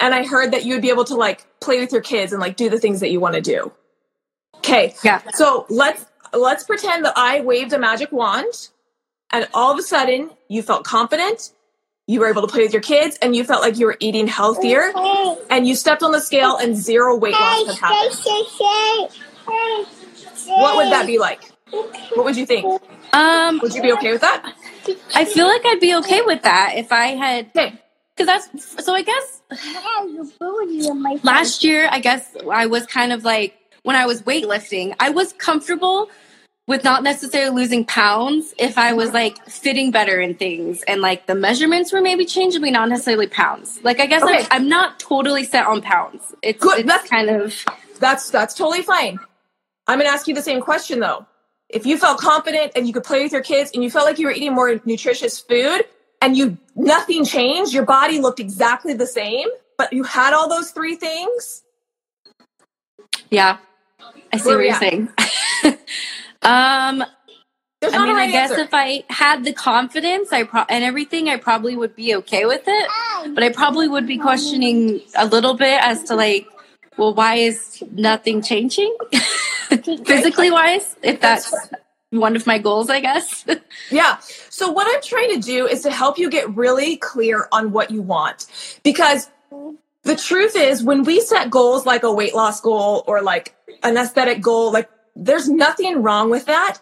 And 0.00 0.14
I 0.14 0.26
heard 0.26 0.52
that 0.52 0.64
you 0.64 0.74
would 0.74 0.82
be 0.82 0.90
able 0.90 1.04
to 1.04 1.14
like 1.14 1.46
play 1.60 1.78
with 1.78 1.92
your 1.92 2.00
kids 2.00 2.32
and 2.32 2.40
like 2.40 2.56
do 2.56 2.68
the 2.68 2.80
things 2.80 3.00
that 3.00 3.10
you 3.10 3.20
want 3.20 3.36
to 3.36 3.40
do. 3.40 3.70
Okay. 4.56 4.94
Yeah. 5.04 5.22
So 5.34 5.66
let's 5.68 6.04
let's 6.32 6.64
pretend 6.64 7.04
that 7.04 7.12
I 7.16 7.40
waved 7.40 7.72
a 7.72 7.78
magic 7.78 8.10
wand 8.10 8.70
and 9.30 9.48
all 9.54 9.72
of 9.72 9.78
a 9.78 9.82
sudden 9.82 10.30
you 10.48 10.62
felt 10.62 10.84
confident, 10.84 11.52
you 12.06 12.18
were 12.20 12.28
able 12.28 12.42
to 12.42 12.48
play 12.48 12.62
with 12.62 12.72
your 12.72 12.82
kids, 12.82 13.16
and 13.22 13.36
you 13.36 13.44
felt 13.44 13.62
like 13.62 13.78
you 13.78 13.86
were 13.86 13.96
eating 14.00 14.26
healthier, 14.26 14.92
and 15.50 15.66
you 15.68 15.74
stepped 15.76 16.02
on 16.02 16.10
the 16.10 16.20
scale 16.20 16.56
and 16.56 16.76
zero 16.76 17.16
weight 17.16 17.32
loss 17.32 17.66
had 17.66 17.76
happened. 17.76 18.10
What 20.46 20.76
would 20.76 20.92
that 20.92 21.06
be 21.06 21.18
like? 21.18 21.51
What 21.72 22.24
would 22.24 22.36
you 22.36 22.46
think? 22.46 22.66
Um, 23.12 23.58
would 23.62 23.74
you 23.74 23.82
be 23.82 23.92
okay 23.92 24.12
with 24.12 24.20
that? 24.20 24.54
I 25.14 25.24
feel 25.24 25.46
like 25.46 25.64
I'd 25.64 25.80
be 25.80 25.94
okay 25.96 26.22
with 26.22 26.42
that 26.42 26.74
if 26.76 26.92
I 26.92 27.08
had. 27.08 27.46
Okay. 27.46 27.74
Because 28.14 28.26
that's 28.26 28.84
so. 28.84 28.94
I 28.94 29.02
guess 29.02 29.40
last 31.22 31.64
year, 31.64 31.88
I 31.90 32.00
guess 32.00 32.36
I 32.50 32.66
was 32.66 32.84
kind 32.86 33.12
of 33.12 33.24
like 33.24 33.56
when 33.84 33.96
I 33.96 34.04
was 34.04 34.22
weightlifting, 34.22 34.94
I 35.00 35.10
was 35.10 35.32
comfortable 35.32 36.10
with 36.66 36.84
not 36.84 37.02
necessarily 37.02 37.54
losing 37.54 37.84
pounds 37.84 38.54
if 38.58 38.78
I 38.78 38.92
was 38.92 39.12
like 39.12 39.44
fitting 39.46 39.90
better 39.90 40.20
in 40.20 40.34
things 40.34 40.82
and 40.82 41.00
like 41.00 41.26
the 41.26 41.34
measurements 41.34 41.92
were 41.92 42.02
maybe 42.02 42.24
changing, 42.24 42.60
but 42.60 42.70
not 42.70 42.88
necessarily 42.88 43.26
pounds. 43.26 43.80
Like 43.82 43.98
I 43.98 44.06
guess 44.06 44.22
okay. 44.22 44.42
I'm, 44.42 44.46
I'm, 44.50 44.68
not 44.68 45.00
totally 45.00 45.44
set 45.44 45.66
on 45.66 45.80
pounds. 45.80 46.34
It's, 46.42 46.62
Good. 46.62 46.80
It's 46.80 46.88
that's 46.88 47.08
kind 47.08 47.30
of 47.30 47.64
that's 47.98 48.30
that's 48.30 48.54
totally 48.54 48.82
fine. 48.82 49.18
I'm 49.86 49.98
gonna 49.98 50.10
ask 50.10 50.28
you 50.28 50.34
the 50.34 50.42
same 50.42 50.60
question 50.60 51.00
though. 51.00 51.26
If 51.72 51.86
you 51.86 51.96
felt 51.96 52.18
confident 52.18 52.72
and 52.76 52.86
you 52.86 52.92
could 52.92 53.04
play 53.04 53.22
with 53.22 53.32
your 53.32 53.42
kids 53.42 53.70
and 53.74 53.82
you 53.82 53.90
felt 53.90 54.04
like 54.04 54.18
you 54.18 54.26
were 54.26 54.32
eating 54.32 54.54
more 54.54 54.80
nutritious 54.84 55.40
food 55.40 55.82
and 56.20 56.36
you 56.36 56.58
nothing 56.76 57.24
changed, 57.24 57.72
your 57.72 57.84
body 57.86 58.20
looked 58.20 58.40
exactly 58.40 58.92
the 58.94 59.06
same, 59.06 59.48
but 59.78 59.92
you 59.92 60.02
had 60.02 60.34
all 60.34 60.48
those 60.48 60.70
three 60.70 60.94
things. 60.96 61.62
Yeah, 63.30 63.56
I 64.32 64.36
see 64.36 64.48
Where 64.48 64.58
what 64.58 64.64
you're 64.64 64.74
at? 64.74 64.80
saying. 64.80 65.08
um, 66.42 67.04
There's 67.80 67.94
I 67.94 67.98
mean, 68.04 68.14
right 68.16 68.28
I 68.28 68.30
guess 68.30 68.50
answer. 68.50 68.64
if 68.64 68.70
I 68.74 69.04
had 69.08 69.44
the 69.44 69.54
confidence, 69.54 70.32
I 70.32 70.42
pro- 70.44 70.66
and 70.68 70.84
everything, 70.84 71.28
I 71.30 71.38
probably 71.38 71.74
would 71.74 71.96
be 71.96 72.14
okay 72.16 72.44
with 72.44 72.64
it. 72.66 72.90
But 73.34 73.42
I 73.42 73.48
probably 73.48 73.88
would 73.88 74.06
be 74.06 74.18
questioning 74.18 75.00
a 75.16 75.24
little 75.26 75.54
bit 75.54 75.80
as 75.82 76.02
to 76.04 76.14
like, 76.14 76.46
well, 76.98 77.14
why 77.14 77.36
is 77.36 77.82
nothing 77.92 78.42
changing 78.42 78.94
physically 80.04 80.50
wise? 80.50 80.96
If 81.02 81.20
that's 81.20 81.54
one 82.10 82.36
of 82.36 82.46
my 82.46 82.58
goals, 82.58 82.90
I 82.90 83.00
guess. 83.00 83.44
yeah. 83.90 84.18
So 84.50 84.70
what 84.70 84.86
I'm 84.86 85.02
trying 85.02 85.34
to 85.34 85.40
do 85.40 85.66
is 85.66 85.82
to 85.82 85.90
help 85.90 86.18
you 86.18 86.30
get 86.30 86.54
really 86.54 86.96
clear 86.96 87.48
on 87.52 87.72
what 87.72 87.90
you 87.90 88.02
want, 88.02 88.46
because 88.82 89.30
the 90.04 90.16
truth 90.16 90.56
is 90.56 90.82
when 90.82 91.04
we 91.04 91.20
set 91.20 91.50
goals 91.50 91.86
like 91.86 92.02
a 92.02 92.12
weight 92.12 92.34
loss 92.34 92.60
goal 92.60 93.04
or 93.06 93.22
like 93.22 93.54
an 93.82 93.96
aesthetic 93.96 94.42
goal, 94.42 94.72
like 94.72 94.90
there's 95.16 95.48
nothing 95.48 96.02
wrong 96.02 96.30
with 96.30 96.46
that. 96.46 96.78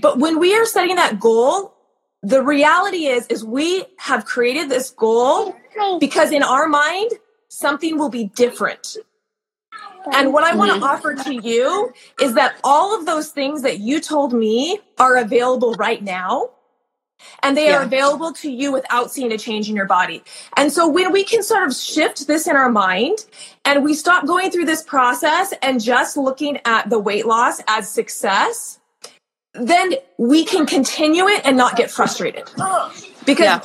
But 0.00 0.18
when 0.18 0.38
we 0.38 0.54
are 0.54 0.66
setting 0.66 0.96
that 0.96 1.20
goal, 1.20 1.74
the 2.22 2.42
reality 2.42 3.06
is, 3.06 3.26
is 3.28 3.44
we 3.44 3.84
have 3.98 4.24
created 4.24 4.68
this 4.68 4.90
goal 4.90 5.54
because 6.00 6.32
in 6.32 6.42
our 6.42 6.66
mind, 6.66 7.12
something 7.48 7.98
will 7.98 8.08
be 8.08 8.24
different. 8.34 8.96
And 10.12 10.32
what 10.32 10.44
I 10.44 10.54
want 10.54 10.70
to 10.70 10.76
mm-hmm. 10.76 10.84
offer 10.84 11.14
to 11.14 11.34
you 11.34 11.92
is 12.20 12.34
that 12.34 12.56
all 12.62 12.98
of 12.98 13.06
those 13.06 13.28
things 13.28 13.62
that 13.62 13.80
you 13.80 14.00
told 14.00 14.32
me 14.32 14.78
are 14.98 15.16
available 15.16 15.74
right 15.74 16.02
now 16.02 16.50
and 17.42 17.56
they 17.56 17.66
yeah. 17.66 17.78
are 17.78 17.82
available 17.82 18.32
to 18.32 18.50
you 18.50 18.72
without 18.72 19.10
seeing 19.10 19.32
a 19.32 19.38
change 19.38 19.68
in 19.68 19.76
your 19.76 19.86
body. 19.86 20.22
And 20.56 20.72
so 20.72 20.88
when 20.88 21.12
we 21.12 21.24
can 21.24 21.42
sort 21.42 21.66
of 21.66 21.74
shift 21.74 22.26
this 22.26 22.46
in 22.46 22.56
our 22.56 22.70
mind 22.70 23.24
and 23.64 23.82
we 23.84 23.94
stop 23.94 24.26
going 24.26 24.50
through 24.50 24.66
this 24.66 24.82
process 24.82 25.54
and 25.62 25.82
just 25.82 26.16
looking 26.16 26.58
at 26.64 26.90
the 26.90 26.98
weight 26.98 27.26
loss 27.26 27.60
as 27.66 27.88
success, 27.88 28.78
then 29.54 29.94
we 30.18 30.44
can 30.44 30.66
continue 30.66 31.26
it 31.28 31.42
and 31.44 31.56
not 31.56 31.76
get 31.76 31.90
frustrated. 31.90 32.44
Because 33.24 33.44
yeah. 33.44 33.60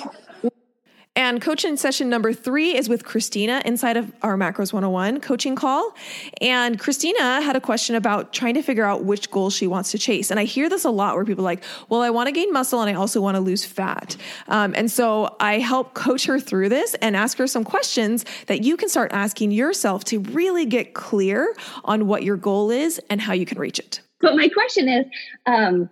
And 1.19 1.41
coaching 1.41 1.75
session 1.75 2.07
number 2.07 2.31
three 2.31 2.77
is 2.77 2.87
with 2.87 3.03
Christina 3.03 3.61
inside 3.65 3.97
of 3.97 4.09
our 4.21 4.37
Macros 4.37 4.71
101 4.71 5.19
coaching 5.19 5.53
call. 5.53 5.93
And 6.39 6.79
Christina 6.79 7.41
had 7.41 7.57
a 7.57 7.59
question 7.59 7.97
about 7.97 8.31
trying 8.31 8.53
to 8.53 8.61
figure 8.61 8.85
out 8.85 9.03
which 9.03 9.29
goal 9.29 9.49
she 9.49 9.67
wants 9.67 9.91
to 9.91 9.97
chase. 9.97 10.31
And 10.31 10.39
I 10.39 10.45
hear 10.45 10.69
this 10.69 10.85
a 10.85 10.89
lot 10.89 11.15
where 11.15 11.25
people 11.25 11.43
are 11.43 11.51
like, 11.51 11.61
well, 11.89 11.99
I 11.99 12.09
want 12.09 12.27
to 12.27 12.31
gain 12.31 12.53
muscle 12.53 12.79
and 12.79 12.89
I 12.89 12.93
also 12.93 13.19
want 13.19 13.35
to 13.35 13.41
lose 13.41 13.65
fat. 13.65 14.15
Um, 14.47 14.73
and 14.77 14.89
so 14.89 15.35
I 15.41 15.59
help 15.59 15.93
coach 15.93 16.25
her 16.25 16.39
through 16.39 16.69
this 16.69 16.93
and 17.01 17.17
ask 17.17 17.37
her 17.37 17.47
some 17.47 17.65
questions 17.65 18.23
that 18.47 18.63
you 18.63 18.77
can 18.77 18.87
start 18.87 19.11
asking 19.11 19.51
yourself 19.51 20.05
to 20.05 20.21
really 20.21 20.65
get 20.65 20.93
clear 20.93 21.53
on 21.83 22.07
what 22.07 22.23
your 22.23 22.37
goal 22.37 22.71
is 22.71 22.97
and 23.09 23.19
how 23.19 23.33
you 23.33 23.45
can 23.45 23.59
reach 23.59 23.77
it. 23.77 23.99
But 24.21 24.37
my 24.37 24.47
question 24.47 24.87
is, 24.87 25.05
um, 25.45 25.89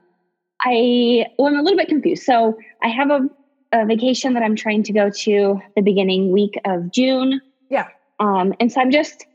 I 0.62 1.26
well, 1.38 1.50
I'm 1.50 1.60
a 1.60 1.64
little 1.64 1.78
bit 1.78 1.90
confused. 1.90 2.24
So 2.24 2.58
I 2.82 2.88
have 2.88 3.12
a 3.12 3.28
a 3.72 3.86
vacation 3.86 4.34
that 4.34 4.44
I'm 4.44 4.56
trying 4.56 4.84
to 4.84 4.94
go 4.94 5.10
to 5.10 5.62
the 5.76 5.82
beginning 5.82 6.32
week 6.32 6.60
of 6.66 6.92
June. 6.92 7.42
Yeah. 7.70 7.88
Um, 8.20 8.54
and 8.60 8.72
so 8.72 8.82
I'm 8.82 8.92
just, 8.92 9.26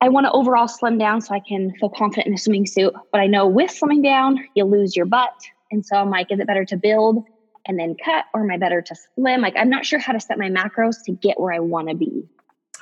I 0.00 0.08
want 0.08 0.26
to 0.26 0.32
overall 0.32 0.66
slim 0.66 0.98
down 0.98 1.20
so 1.20 1.34
I 1.34 1.40
can 1.40 1.72
feel 1.78 1.88
confident 1.88 2.26
in 2.26 2.34
a 2.34 2.38
swimming 2.38 2.66
suit. 2.66 2.94
But 3.12 3.20
I 3.20 3.26
know 3.26 3.46
with 3.46 3.70
slimming 3.70 4.02
down, 4.02 4.44
you'll 4.54 4.70
lose 4.70 4.96
your 4.96 5.06
butt. 5.06 5.34
And 5.70 5.84
so 5.84 5.96
I'm 5.96 6.10
like, 6.10 6.30
is 6.30 6.40
it 6.40 6.46
better 6.46 6.64
to 6.64 6.76
build 6.76 7.24
and 7.66 7.78
then 7.78 7.94
cut, 8.04 8.24
or 8.34 8.42
am 8.42 8.50
I 8.50 8.56
better 8.56 8.82
to 8.82 8.96
slim? 9.14 9.40
Like, 9.40 9.54
I'm 9.56 9.70
not 9.70 9.86
sure 9.86 9.98
how 9.98 10.12
to 10.12 10.20
set 10.20 10.36
my 10.36 10.50
macros 10.50 10.96
to 11.06 11.12
get 11.12 11.38
where 11.38 11.52
I 11.52 11.60
want 11.60 11.88
to 11.88 11.94
be. 11.94 12.24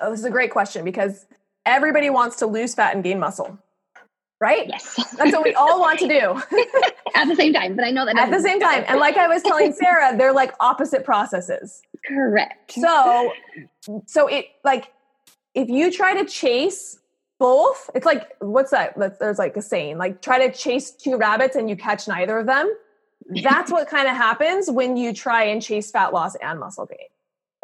Oh, 0.00 0.10
this 0.10 0.20
is 0.20 0.24
a 0.24 0.30
great 0.30 0.50
question 0.50 0.84
because 0.84 1.26
everybody 1.66 2.08
wants 2.08 2.36
to 2.36 2.46
lose 2.46 2.74
fat 2.74 2.94
and 2.94 3.04
gain 3.04 3.18
muscle 3.18 3.58
right? 4.40 4.66
Yes. 4.66 4.96
That's 5.16 5.32
what 5.32 5.44
we 5.44 5.54
all 5.54 5.78
want 5.78 5.98
to 6.00 6.08
do. 6.08 6.42
At 7.14 7.26
the 7.26 7.36
same 7.36 7.52
time, 7.52 7.76
but 7.76 7.84
I 7.84 7.90
know 7.90 8.06
that 8.06 8.16
at 8.16 8.30
the 8.30 8.40
same 8.40 8.60
time. 8.60 8.84
And 8.86 8.98
like 8.98 9.16
I 9.16 9.28
was 9.28 9.42
telling 9.42 9.72
Sarah, 9.72 10.16
they're 10.16 10.32
like 10.32 10.54
opposite 10.60 11.04
processes. 11.04 11.82
Correct. 12.06 12.72
So 12.72 13.32
so 14.06 14.26
it 14.28 14.46
like 14.64 14.92
if 15.54 15.68
you 15.68 15.90
try 15.92 16.14
to 16.14 16.24
chase 16.24 16.98
both, 17.38 17.90
it's 17.94 18.06
like 18.06 18.28
what's 18.38 18.70
that? 18.70 18.94
There's 19.18 19.38
like 19.38 19.56
a 19.56 19.62
saying, 19.62 19.98
like 19.98 20.22
try 20.22 20.46
to 20.46 20.56
chase 20.56 20.92
two 20.92 21.16
rabbits 21.16 21.56
and 21.56 21.68
you 21.68 21.76
catch 21.76 22.08
neither 22.08 22.38
of 22.38 22.46
them. 22.46 22.72
That's 23.42 23.70
what 23.70 23.88
kind 23.90 24.08
of 24.08 24.16
happens 24.16 24.70
when 24.70 24.96
you 24.96 25.12
try 25.12 25.44
and 25.44 25.60
chase 25.60 25.90
fat 25.90 26.12
loss 26.14 26.36
and 26.36 26.60
muscle 26.60 26.86
gain. 26.86 27.08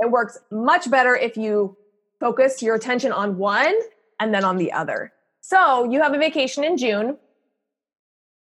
It 0.01 0.11
works 0.11 0.39
much 0.51 0.91
better 0.91 1.15
if 1.15 1.37
you 1.37 1.77
focus 2.21 2.63
your 2.63 2.75
attention 2.75 3.13
on 3.13 3.39
one 3.39 3.75
and 4.21 4.35
then 4.35 4.45
on 4.45 4.57
the 4.57 4.73
other. 4.73 5.13
So 5.49 5.89
you 5.89 6.03
have 6.03 6.13
a 6.13 6.19
vacation 6.19 6.65
in 6.65 6.77
June. 6.77 7.17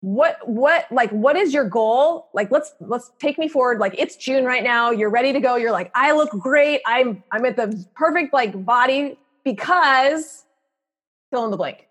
What 0.02 0.38
what 0.48 0.88
like 0.92 1.12
what 1.12 1.36
is 1.36 1.54
your 1.54 1.70
goal? 1.70 2.30
Like 2.34 2.50
let's 2.50 2.74
let's 2.80 3.12
take 3.20 3.38
me 3.38 3.48
forward. 3.48 3.78
Like 3.78 3.94
it's 3.96 4.16
June 4.16 4.44
right 4.44 4.64
now. 4.64 4.90
You're 4.90 5.12
ready 5.12 5.32
to 5.32 5.40
go. 5.40 5.56
You're 5.56 5.72
like 5.72 5.92
I 5.94 6.14
look 6.14 6.32
great. 6.32 6.82
I'm 6.88 7.24
I'm 7.32 7.46
at 7.46 7.58
the 7.58 7.86
perfect 7.94 8.34
like 8.34 8.66
body 8.66 9.20
because 9.44 10.46
fill 11.30 11.46
in 11.46 11.52
the 11.52 11.58
blank. 11.58 11.88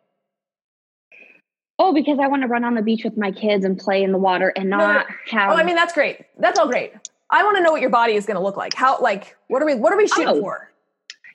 Oh, 1.79 1.94
because 1.94 2.18
I 2.18 2.27
want 2.27 2.42
to 2.42 2.48
run 2.48 2.64
on 2.64 2.74
the 2.74 2.83
beach 2.83 3.05
with 3.05 3.16
my 3.16 3.31
kids 3.31 3.64
and 3.64 3.79
play 3.79 4.03
in 4.03 4.11
the 4.11 4.18
water 4.18 4.53
and 4.57 4.68
not 4.68 5.07
no, 5.09 5.14
have. 5.31 5.53
Oh, 5.53 5.55
I 5.55 5.62
mean 5.62 5.77
that's 5.77 5.92
great. 5.92 6.24
That's 6.40 6.59
all 6.59 6.66
great. 6.66 6.92
I 7.31 7.44
want 7.44 7.57
to 7.57 7.62
know 7.62 7.70
what 7.70 7.81
your 7.81 7.90
body 7.90 8.14
is 8.14 8.27
going 8.27 8.37
to 8.37 8.42
look 8.42 8.57
like. 8.57 8.74
How 8.74 9.00
like 9.00 9.37
what 9.46 9.62
are 9.62 9.66
we 9.66 9.77
what 9.77 9.92
are 9.92 9.96
we 9.96 10.09
shooting 10.09 10.27
oh. 10.27 10.40
for? 10.40 10.72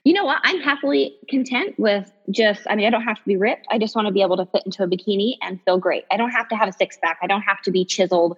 You 0.03 0.13
know 0.13 0.25
what? 0.25 0.39
I'm 0.43 0.59
happily 0.61 1.17
content 1.27 1.75
with 1.77 2.11
just, 2.31 2.61
I 2.69 2.75
mean, 2.75 2.87
I 2.87 2.89
don't 2.89 3.03
have 3.03 3.17
to 3.17 3.25
be 3.25 3.37
ripped. 3.37 3.67
I 3.69 3.77
just 3.77 3.95
want 3.95 4.07
to 4.07 4.13
be 4.13 4.21
able 4.21 4.37
to 4.37 4.45
fit 4.45 4.63
into 4.65 4.83
a 4.83 4.87
bikini 4.87 5.33
and 5.41 5.61
feel 5.63 5.77
great. 5.77 6.05
I 6.11 6.17
don't 6.17 6.31
have 6.31 6.47
to 6.49 6.55
have 6.55 6.69
a 6.69 6.73
six 6.73 6.97
pack. 7.03 7.19
I 7.21 7.27
don't 7.27 7.41
have 7.41 7.61
to 7.63 7.71
be 7.71 7.85
chiseled. 7.85 8.37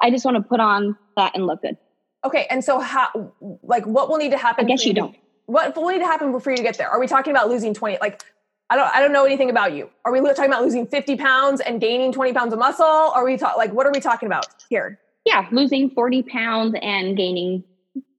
I 0.00 0.10
just 0.10 0.24
want 0.24 0.36
to 0.36 0.42
put 0.42 0.60
on 0.60 0.96
that 1.16 1.34
and 1.34 1.46
look 1.46 1.62
good. 1.62 1.76
Okay. 2.24 2.46
And 2.50 2.64
so, 2.64 2.80
how, 2.80 3.32
like, 3.62 3.86
what 3.86 4.08
will 4.08 4.16
need 4.16 4.32
to 4.32 4.36
happen? 4.36 4.64
I 4.64 4.68
guess 4.68 4.84
you, 4.84 4.88
you 4.88 4.94
don't. 4.94 5.16
What 5.46 5.76
will 5.76 5.88
need 5.88 6.00
to 6.00 6.06
happen 6.06 6.38
for 6.40 6.50
you 6.50 6.56
to 6.56 6.62
get 6.62 6.76
there? 6.76 6.88
Are 6.88 6.98
we 6.98 7.06
talking 7.06 7.30
about 7.30 7.48
losing 7.48 7.72
20? 7.72 7.98
Like, 8.00 8.24
I 8.68 8.76
don't 8.76 8.94
I 8.94 9.00
don't 9.00 9.12
know 9.12 9.24
anything 9.24 9.48
about 9.48 9.74
you. 9.74 9.90
Are 10.04 10.12
we 10.12 10.20
talking 10.20 10.46
about 10.46 10.62
losing 10.62 10.86
50 10.86 11.16
pounds 11.16 11.60
and 11.60 11.80
gaining 11.80 12.12
20 12.12 12.32
pounds 12.32 12.52
of 12.52 12.58
muscle? 12.58 12.84
Are 12.84 13.24
we 13.24 13.36
talking 13.36 13.58
like 13.58 13.72
what 13.72 13.86
are 13.86 13.92
we 13.92 14.00
talking 14.00 14.26
about 14.26 14.46
here? 14.68 14.98
Yeah, 15.24 15.46
losing 15.52 15.90
40 15.90 16.22
pounds 16.24 16.74
and 16.82 17.16
gaining 17.16 17.64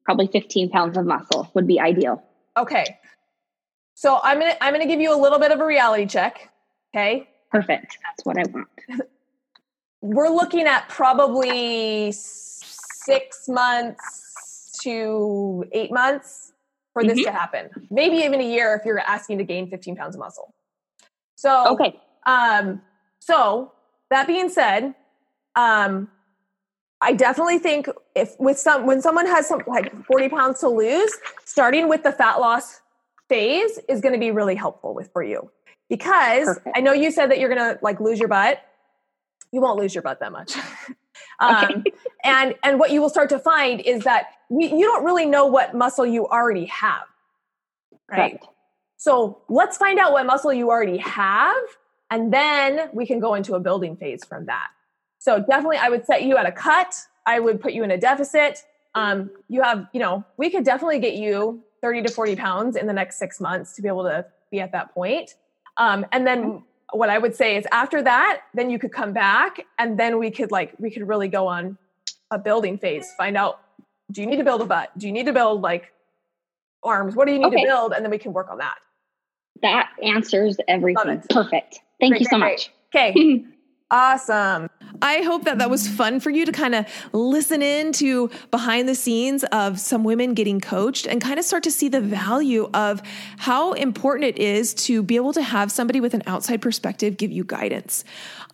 probably 0.05 0.27
15 0.27 0.69
pounds 0.69 0.97
of 0.97 1.05
muscle 1.05 1.51
would 1.53 1.67
be 1.67 1.79
ideal. 1.79 2.23
Okay. 2.57 2.97
So 3.93 4.19
I'm 4.23 4.39
gonna 4.39 4.55
I'm 4.61 4.73
gonna 4.73 4.87
give 4.87 4.99
you 4.99 5.13
a 5.13 5.19
little 5.19 5.39
bit 5.39 5.51
of 5.51 5.59
a 5.59 5.65
reality 5.65 6.05
check. 6.05 6.51
Okay. 6.95 7.29
Perfect. 7.51 7.97
That's 8.03 8.25
what 8.25 8.37
I 8.37 8.43
want. 8.51 8.67
We're 10.01 10.29
looking 10.29 10.67
at 10.67 10.89
probably 10.89 12.11
six 12.11 13.47
months 13.47 14.79
to 14.83 15.65
eight 15.71 15.91
months 15.91 16.53
for 16.93 17.03
this 17.03 17.19
mm-hmm. 17.19 17.25
to 17.25 17.31
happen. 17.31 17.69
Maybe 17.89 18.17
even 18.17 18.41
a 18.41 18.43
year 18.43 18.75
if 18.75 18.85
you're 18.85 18.99
asking 18.99 19.39
to 19.39 19.43
gain 19.43 19.69
15 19.69 19.95
pounds 19.95 20.15
of 20.15 20.19
muscle. 20.19 20.53
So 21.35 21.73
okay. 21.73 21.99
Um, 22.25 22.81
so 23.19 23.71
that 24.09 24.27
being 24.27 24.49
said, 24.49 24.93
um, 25.55 26.09
I 27.01 27.13
definitely 27.13 27.59
think 27.59 27.89
if 28.15 28.35
with 28.39 28.57
some 28.57 28.85
when 28.85 29.01
someone 29.01 29.27
has 29.27 29.47
some 29.47 29.61
like 29.67 29.93
40 30.05 30.29
pounds 30.29 30.59
to 30.61 30.69
lose, 30.69 31.11
starting 31.45 31.89
with 31.89 32.03
the 32.03 32.11
fat 32.11 32.39
loss 32.39 32.81
phase 33.29 33.79
is 33.87 34.01
going 34.01 34.13
to 34.13 34.19
be 34.19 34.31
really 34.31 34.55
helpful 34.55 34.93
with 34.93 35.11
for 35.11 35.21
you 35.21 35.51
because 35.89 36.45
Perfect. 36.45 36.77
I 36.77 36.81
know 36.81 36.93
you 36.93 37.11
said 37.11 37.31
that 37.31 37.39
you're 37.39 37.53
going 37.53 37.75
to 37.75 37.79
like 37.83 37.99
lose 37.99 38.19
your 38.19 38.27
butt. 38.27 38.61
You 39.51 39.61
won't 39.61 39.79
lose 39.79 39.93
your 39.93 40.01
butt 40.01 40.19
that 40.19 40.31
much. 40.31 40.55
um, 41.39 41.63
okay. 41.63 41.83
and 42.23 42.55
and 42.63 42.79
what 42.79 42.91
you 42.91 43.01
will 43.01 43.09
start 43.09 43.29
to 43.29 43.39
find 43.39 43.79
is 43.81 44.03
that 44.03 44.27
you, 44.49 44.67
you 44.67 44.85
don't 44.85 45.03
really 45.05 45.25
know 45.25 45.45
what 45.45 45.75
muscle 45.75 46.05
you 46.05 46.27
already 46.27 46.65
have, 46.65 47.03
right? 48.09 48.39
Correct. 48.39 48.47
So 48.97 49.41
let's 49.47 49.77
find 49.77 49.99
out 49.99 50.11
what 50.11 50.25
muscle 50.25 50.51
you 50.51 50.69
already 50.69 50.97
have, 50.97 51.55
and 52.09 52.33
then 52.33 52.89
we 52.93 53.05
can 53.05 53.19
go 53.19 53.35
into 53.35 53.53
a 53.53 53.59
building 53.59 53.95
phase 53.95 54.25
from 54.25 54.47
that. 54.47 54.67
So 55.27 55.39
definitely, 55.39 55.75
I 55.75 55.89
would 55.89 56.05
set 56.05 56.23
you 56.23 56.37
at 56.37 56.45
a 56.45 56.53
cut. 56.53 56.95
I 57.25 57.41
would 57.41 57.59
put 57.59 57.73
you 57.73 57.83
in 57.83 57.91
a 57.91 57.97
deficit. 57.97 58.63
Um, 58.95 59.29
you 59.49 59.61
have, 59.61 59.85
you 59.91 59.99
know, 59.99 60.23
we 60.37 60.49
could 60.49 60.63
definitely 60.63 60.99
get 60.99 61.15
you 61.15 61.61
30 61.81 62.03
to 62.03 62.09
40 62.09 62.37
pounds 62.37 62.77
in 62.77 62.87
the 62.87 62.93
next 62.93 63.19
six 63.19 63.41
months 63.41 63.73
to 63.73 63.81
be 63.81 63.89
able 63.89 64.03
to 64.03 64.25
be 64.51 64.61
at 64.61 64.71
that 64.71 64.93
point. 64.93 65.35
Um, 65.75 66.05
and 66.13 66.25
then 66.25 66.63
what 66.93 67.09
I 67.09 67.17
would 67.17 67.35
say 67.35 67.57
is 67.57 67.67
after 67.73 68.01
that, 68.03 68.43
then 68.53 68.69
you 68.69 68.79
could 68.79 68.93
come 68.93 69.11
back 69.11 69.65
and 69.77 69.99
then 69.99 70.17
we 70.17 70.31
could 70.31 70.49
like, 70.49 70.73
we 70.79 70.89
could 70.89 71.05
really 71.05 71.27
go 71.27 71.45
on 71.45 71.77
a 72.31 72.39
building 72.39 72.77
phase, 72.77 73.11
find 73.17 73.35
out, 73.35 73.59
do 74.09 74.21
you 74.21 74.27
need 74.27 74.37
to 74.37 74.45
build 74.45 74.61
a 74.61 74.65
butt? 74.65 74.97
Do 74.97 75.07
you 75.07 75.11
need 75.11 75.25
to 75.25 75.33
build 75.33 75.61
like 75.61 75.91
arms? 76.83 77.17
What 77.17 77.27
do 77.27 77.33
you 77.33 77.39
need 77.39 77.47
okay. 77.47 77.63
to 77.63 77.67
build? 77.67 77.91
And 77.91 78.01
then 78.01 78.11
we 78.11 78.17
can 78.17 78.31
work 78.31 78.49
on 78.49 78.59
that. 78.59 78.77
That 79.61 79.89
answers 80.01 80.55
everything. 80.69 81.21
Perfect. 81.29 81.81
Thank 81.99 82.11
great, 82.11 82.21
you 82.21 82.27
so 82.29 82.39
great, 82.39 82.51
much. 82.51 82.71
Okay. 82.95 83.45
Awesome. 83.89 84.69
I 85.01 85.21
hope 85.21 85.45
that 85.45 85.59
that 85.59 85.69
was 85.69 85.87
fun 85.87 86.19
for 86.19 86.29
you 86.29 86.45
to 86.45 86.51
kind 86.51 86.75
of 86.75 86.85
listen 87.13 87.61
in 87.61 87.93
to 87.93 88.29
behind 88.51 88.89
the 88.89 88.95
scenes 88.95 89.45
of 89.45 89.79
some 89.79 90.03
women 90.03 90.33
getting 90.33 90.59
coached 90.59 91.07
and 91.07 91.21
kind 91.21 91.39
of 91.39 91.45
start 91.45 91.63
to 91.63 91.71
see 91.71 91.87
the 91.87 92.01
value 92.01 92.69
of 92.73 93.01
how 93.37 93.71
important 93.73 94.25
it 94.25 94.39
is 94.39 94.73
to 94.73 95.03
be 95.03 95.15
able 95.15 95.31
to 95.33 95.41
have 95.41 95.71
somebody 95.71 96.01
with 96.01 96.13
an 96.13 96.23
outside 96.27 96.61
perspective 96.61 97.15
give 97.15 97.31
you 97.31 97.45
guidance. 97.45 98.03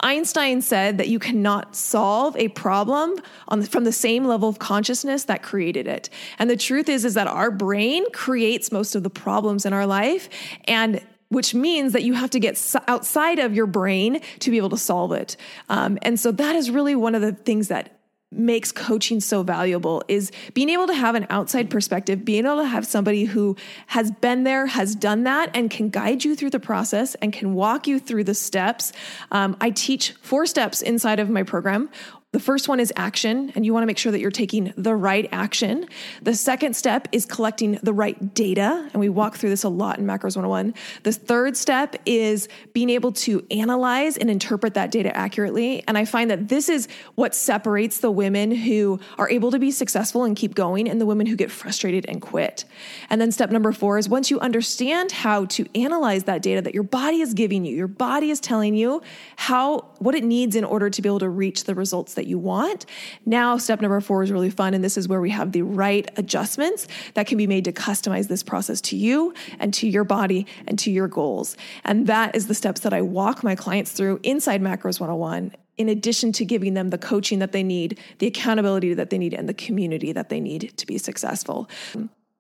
Einstein 0.02 0.62
said 0.62 1.00
that 1.00 1.08
you 1.08 1.18
cannot 1.18 1.76
solve 1.76 2.36
a 2.38 2.50
problem 2.50 3.16
the, 3.50 3.66
from 3.66 3.86
the 3.86 3.92
same 3.92 4.26
level 4.26 4.50
of 4.50 4.60
consciousness 4.60 5.24
that 5.24 5.42
created 5.42 5.88
it. 5.88 6.10
And 6.38 6.48
the 6.48 6.58
truth 6.58 6.90
is 6.90 7.06
is 7.06 7.16
that 7.16 7.28
our 7.28 7.50
brain 7.50 8.04
creates 8.12 8.72
most 8.72 8.94
of 8.94 9.02
the 9.02 9.10
problems 9.10 9.66
in 9.66 9.74
our 9.74 9.88
life 9.88 10.30
and 10.66 11.02
which 11.34 11.54
means 11.54 11.94
that 11.94 12.04
you 12.04 12.14
have 12.14 12.30
to 12.32 12.40
get 12.40 12.76
outside 12.88 13.40
of 13.40 13.54
your 13.54 13.68
brain 13.68 14.22
to 14.40 14.52
be 14.52 14.58
able 14.58 14.70
to 14.70 14.78
solve 14.78 15.12
it. 15.12 15.36
Um, 15.70 15.98
and 16.02 16.20
so 16.20 16.32
that 16.32 16.56
is 16.56 16.70
really 16.70 16.96
one 16.96 17.16
of 17.16 17.22
the 17.22 17.34
things 17.34 17.68
that 17.68 18.00
makes 18.36 18.72
coaching 18.72 19.20
so 19.20 19.44
valuable 19.44 20.04
is 20.08 20.32
being 20.54 20.70
able 20.70 20.88
to 20.88 20.94
have 20.94 21.16
an 21.16 21.28
outside 21.30 21.70
perspective, 21.70 22.26
being 22.26 22.46
able 22.46 22.58
to 22.58 22.66
have 22.66 22.86
somebody 22.86 23.26
who 23.26 23.56
has 23.88 24.12
been 24.12 24.44
there, 24.44 24.66
has 24.66 24.96
done 24.96 25.24
that, 25.24 25.52
and 25.54 25.70
can 25.70 25.90
guide 25.90 26.24
you 26.24 26.36
through 26.36 26.50
the 26.50 26.60
process 26.60 27.16
and 27.16 27.32
can 27.32 27.54
walk 27.54 27.88
you 27.88 28.00
through 28.00 28.24
the 28.24 28.34
steps. 28.34 28.92
Um, 29.32 29.56
I 29.62 29.70
teach 29.70 30.14
four 30.22 30.46
steps 30.46 30.82
inside 30.82 31.20
of 31.20 31.30
my 31.30 31.44
program. 31.44 31.90
The 32.34 32.40
first 32.40 32.68
one 32.68 32.80
is 32.80 32.92
action, 32.96 33.52
and 33.54 33.64
you 33.64 33.74
want 33.74 33.84
to 33.84 33.86
make 33.86 34.00
sure 34.00 34.12
that 34.12 34.20
you're 34.20 34.32
taking 34.32 34.74
the 34.76 34.96
right 34.96 35.30
action. 35.32 35.86
The 36.24 36.34
second 36.34 36.76
step 36.76 37.08
is 37.12 37.28
collecting 37.28 37.78
the 37.84 37.94
right 37.94 38.34
data, 38.34 38.90
and 38.92 39.00
we 39.00 39.08
walk 39.08 39.36
through 39.36 39.52
this 39.52 39.64
a 39.64 39.70
lot 39.70 40.00
in 40.00 40.08
Macros 40.08 40.36
101. 40.36 40.74
The 41.04 41.12
third 41.12 41.56
step 41.56 41.96
is 42.08 42.50
being 42.74 42.90
able 42.90 43.12
to 43.12 43.46
analyze 43.52 44.18
and 44.18 44.32
interpret 44.32 44.74
that 44.74 44.90
data 44.90 45.16
accurately. 45.16 45.84
And 45.88 45.96
I 45.96 46.06
find 46.06 46.32
that 46.32 46.48
this 46.48 46.70
is 46.70 46.88
what 47.14 47.36
separates 47.36 48.00
the 48.00 48.10
women 48.10 48.50
who 48.50 49.00
are 49.20 49.30
able 49.30 49.52
to 49.52 49.60
be 49.60 49.70
successful 49.70 50.24
and 50.24 50.36
keep 50.36 50.56
going 50.56 50.90
and 50.90 51.00
the 51.00 51.06
women 51.06 51.28
who 51.28 51.36
get 51.36 51.52
frustrated 51.52 52.04
and 52.10 52.20
quit. 52.20 52.66
And 53.12 53.22
then 53.22 53.32
step 53.32 53.52
number 53.52 53.72
four 53.72 54.00
is 54.00 54.10
once 54.10 54.32
you 54.32 54.40
understand 54.40 55.12
how 55.12 55.46
to 55.46 55.68
analyze 55.80 56.24
that 56.24 56.42
data 56.42 56.64
that 56.64 56.74
your 56.74 56.82
body 56.82 57.22
is 57.22 57.36
giving 57.36 57.64
you, 57.64 57.76
your 57.76 57.88
body 57.88 58.32
is 58.32 58.40
telling 58.40 58.74
you 58.74 59.04
how 59.36 59.82
what 60.00 60.16
it 60.16 60.24
needs 60.24 60.56
in 60.56 60.64
order 60.64 60.90
to 60.90 61.00
be 61.00 61.08
able 61.08 61.20
to 61.20 61.30
reach 61.30 61.66
the 61.66 61.76
results 61.76 62.16
that 62.16 62.23
that 62.24 62.30
you 62.30 62.40
want. 62.40 62.86
Now, 63.26 63.58
step 63.58 63.82
number 63.82 64.00
four 64.00 64.24
is 64.24 64.32
really 64.32 64.50
fun. 64.50 64.74
And 64.74 64.82
this 64.82 64.98
is 64.98 65.10
where 65.10 65.20
we 65.20 65.30
have 65.32 65.52
the 65.52 65.62
right 65.62 66.10
adjustments 66.16 66.88
that 67.16 67.28
can 67.28 67.38
be 67.38 67.48
made 67.48 67.66
to 67.66 67.74
customize 67.74 68.30
this 68.30 68.44
process 68.44 68.80
to 68.82 68.96
you 68.96 69.34
and 69.60 69.74
to 69.74 69.88
your 69.88 70.06
body 70.06 70.48
and 70.66 70.80
to 70.80 70.90
your 70.90 71.10
goals. 71.10 71.58
And 71.84 72.08
that 72.08 72.34
is 72.34 72.48
the 72.48 72.56
steps 72.56 72.82
that 72.82 72.94
I 72.94 73.02
walk 73.02 73.44
my 73.44 73.56
clients 73.56 73.92
through 73.92 74.22
inside 74.24 74.62
Macros 74.62 75.02
101 75.02 75.52
in 75.78 75.90
addition 75.90 76.32
to 76.32 76.46
giving 76.46 76.76
them 76.76 76.92
the 76.92 76.98
coaching 76.98 77.40
that 77.40 77.52
they 77.52 77.64
need, 77.64 78.00
the 78.20 78.28
accountability 78.28 78.94
that 78.94 79.10
they 79.10 79.18
need, 79.18 79.34
and 79.34 79.50
the 79.50 79.54
community 79.54 80.14
that 80.14 80.30
they 80.30 80.40
need 80.40 80.72
to 80.78 80.86
be 80.86 80.98
successful. 80.98 81.68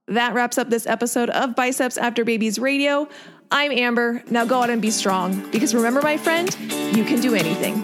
That 0.08 0.34
wraps 0.34 0.58
up 0.58 0.70
this 0.70 0.86
episode 0.86 1.30
of 1.32 1.56
Biceps 1.56 1.98
After 1.98 2.24
Babies 2.24 2.60
Radio. 2.60 3.10
I'm 3.52 3.72
Amber. 3.72 4.24
Now 4.30 4.46
go 4.46 4.62
out 4.62 4.70
and 4.70 4.82
be 4.82 4.92
strong 4.92 5.50
because 5.52 5.74
remember, 5.74 6.02
my 6.02 6.18
friend, 6.18 6.56
you 6.96 7.04
can 7.04 7.20
do 7.20 7.34
anything. 7.34 7.84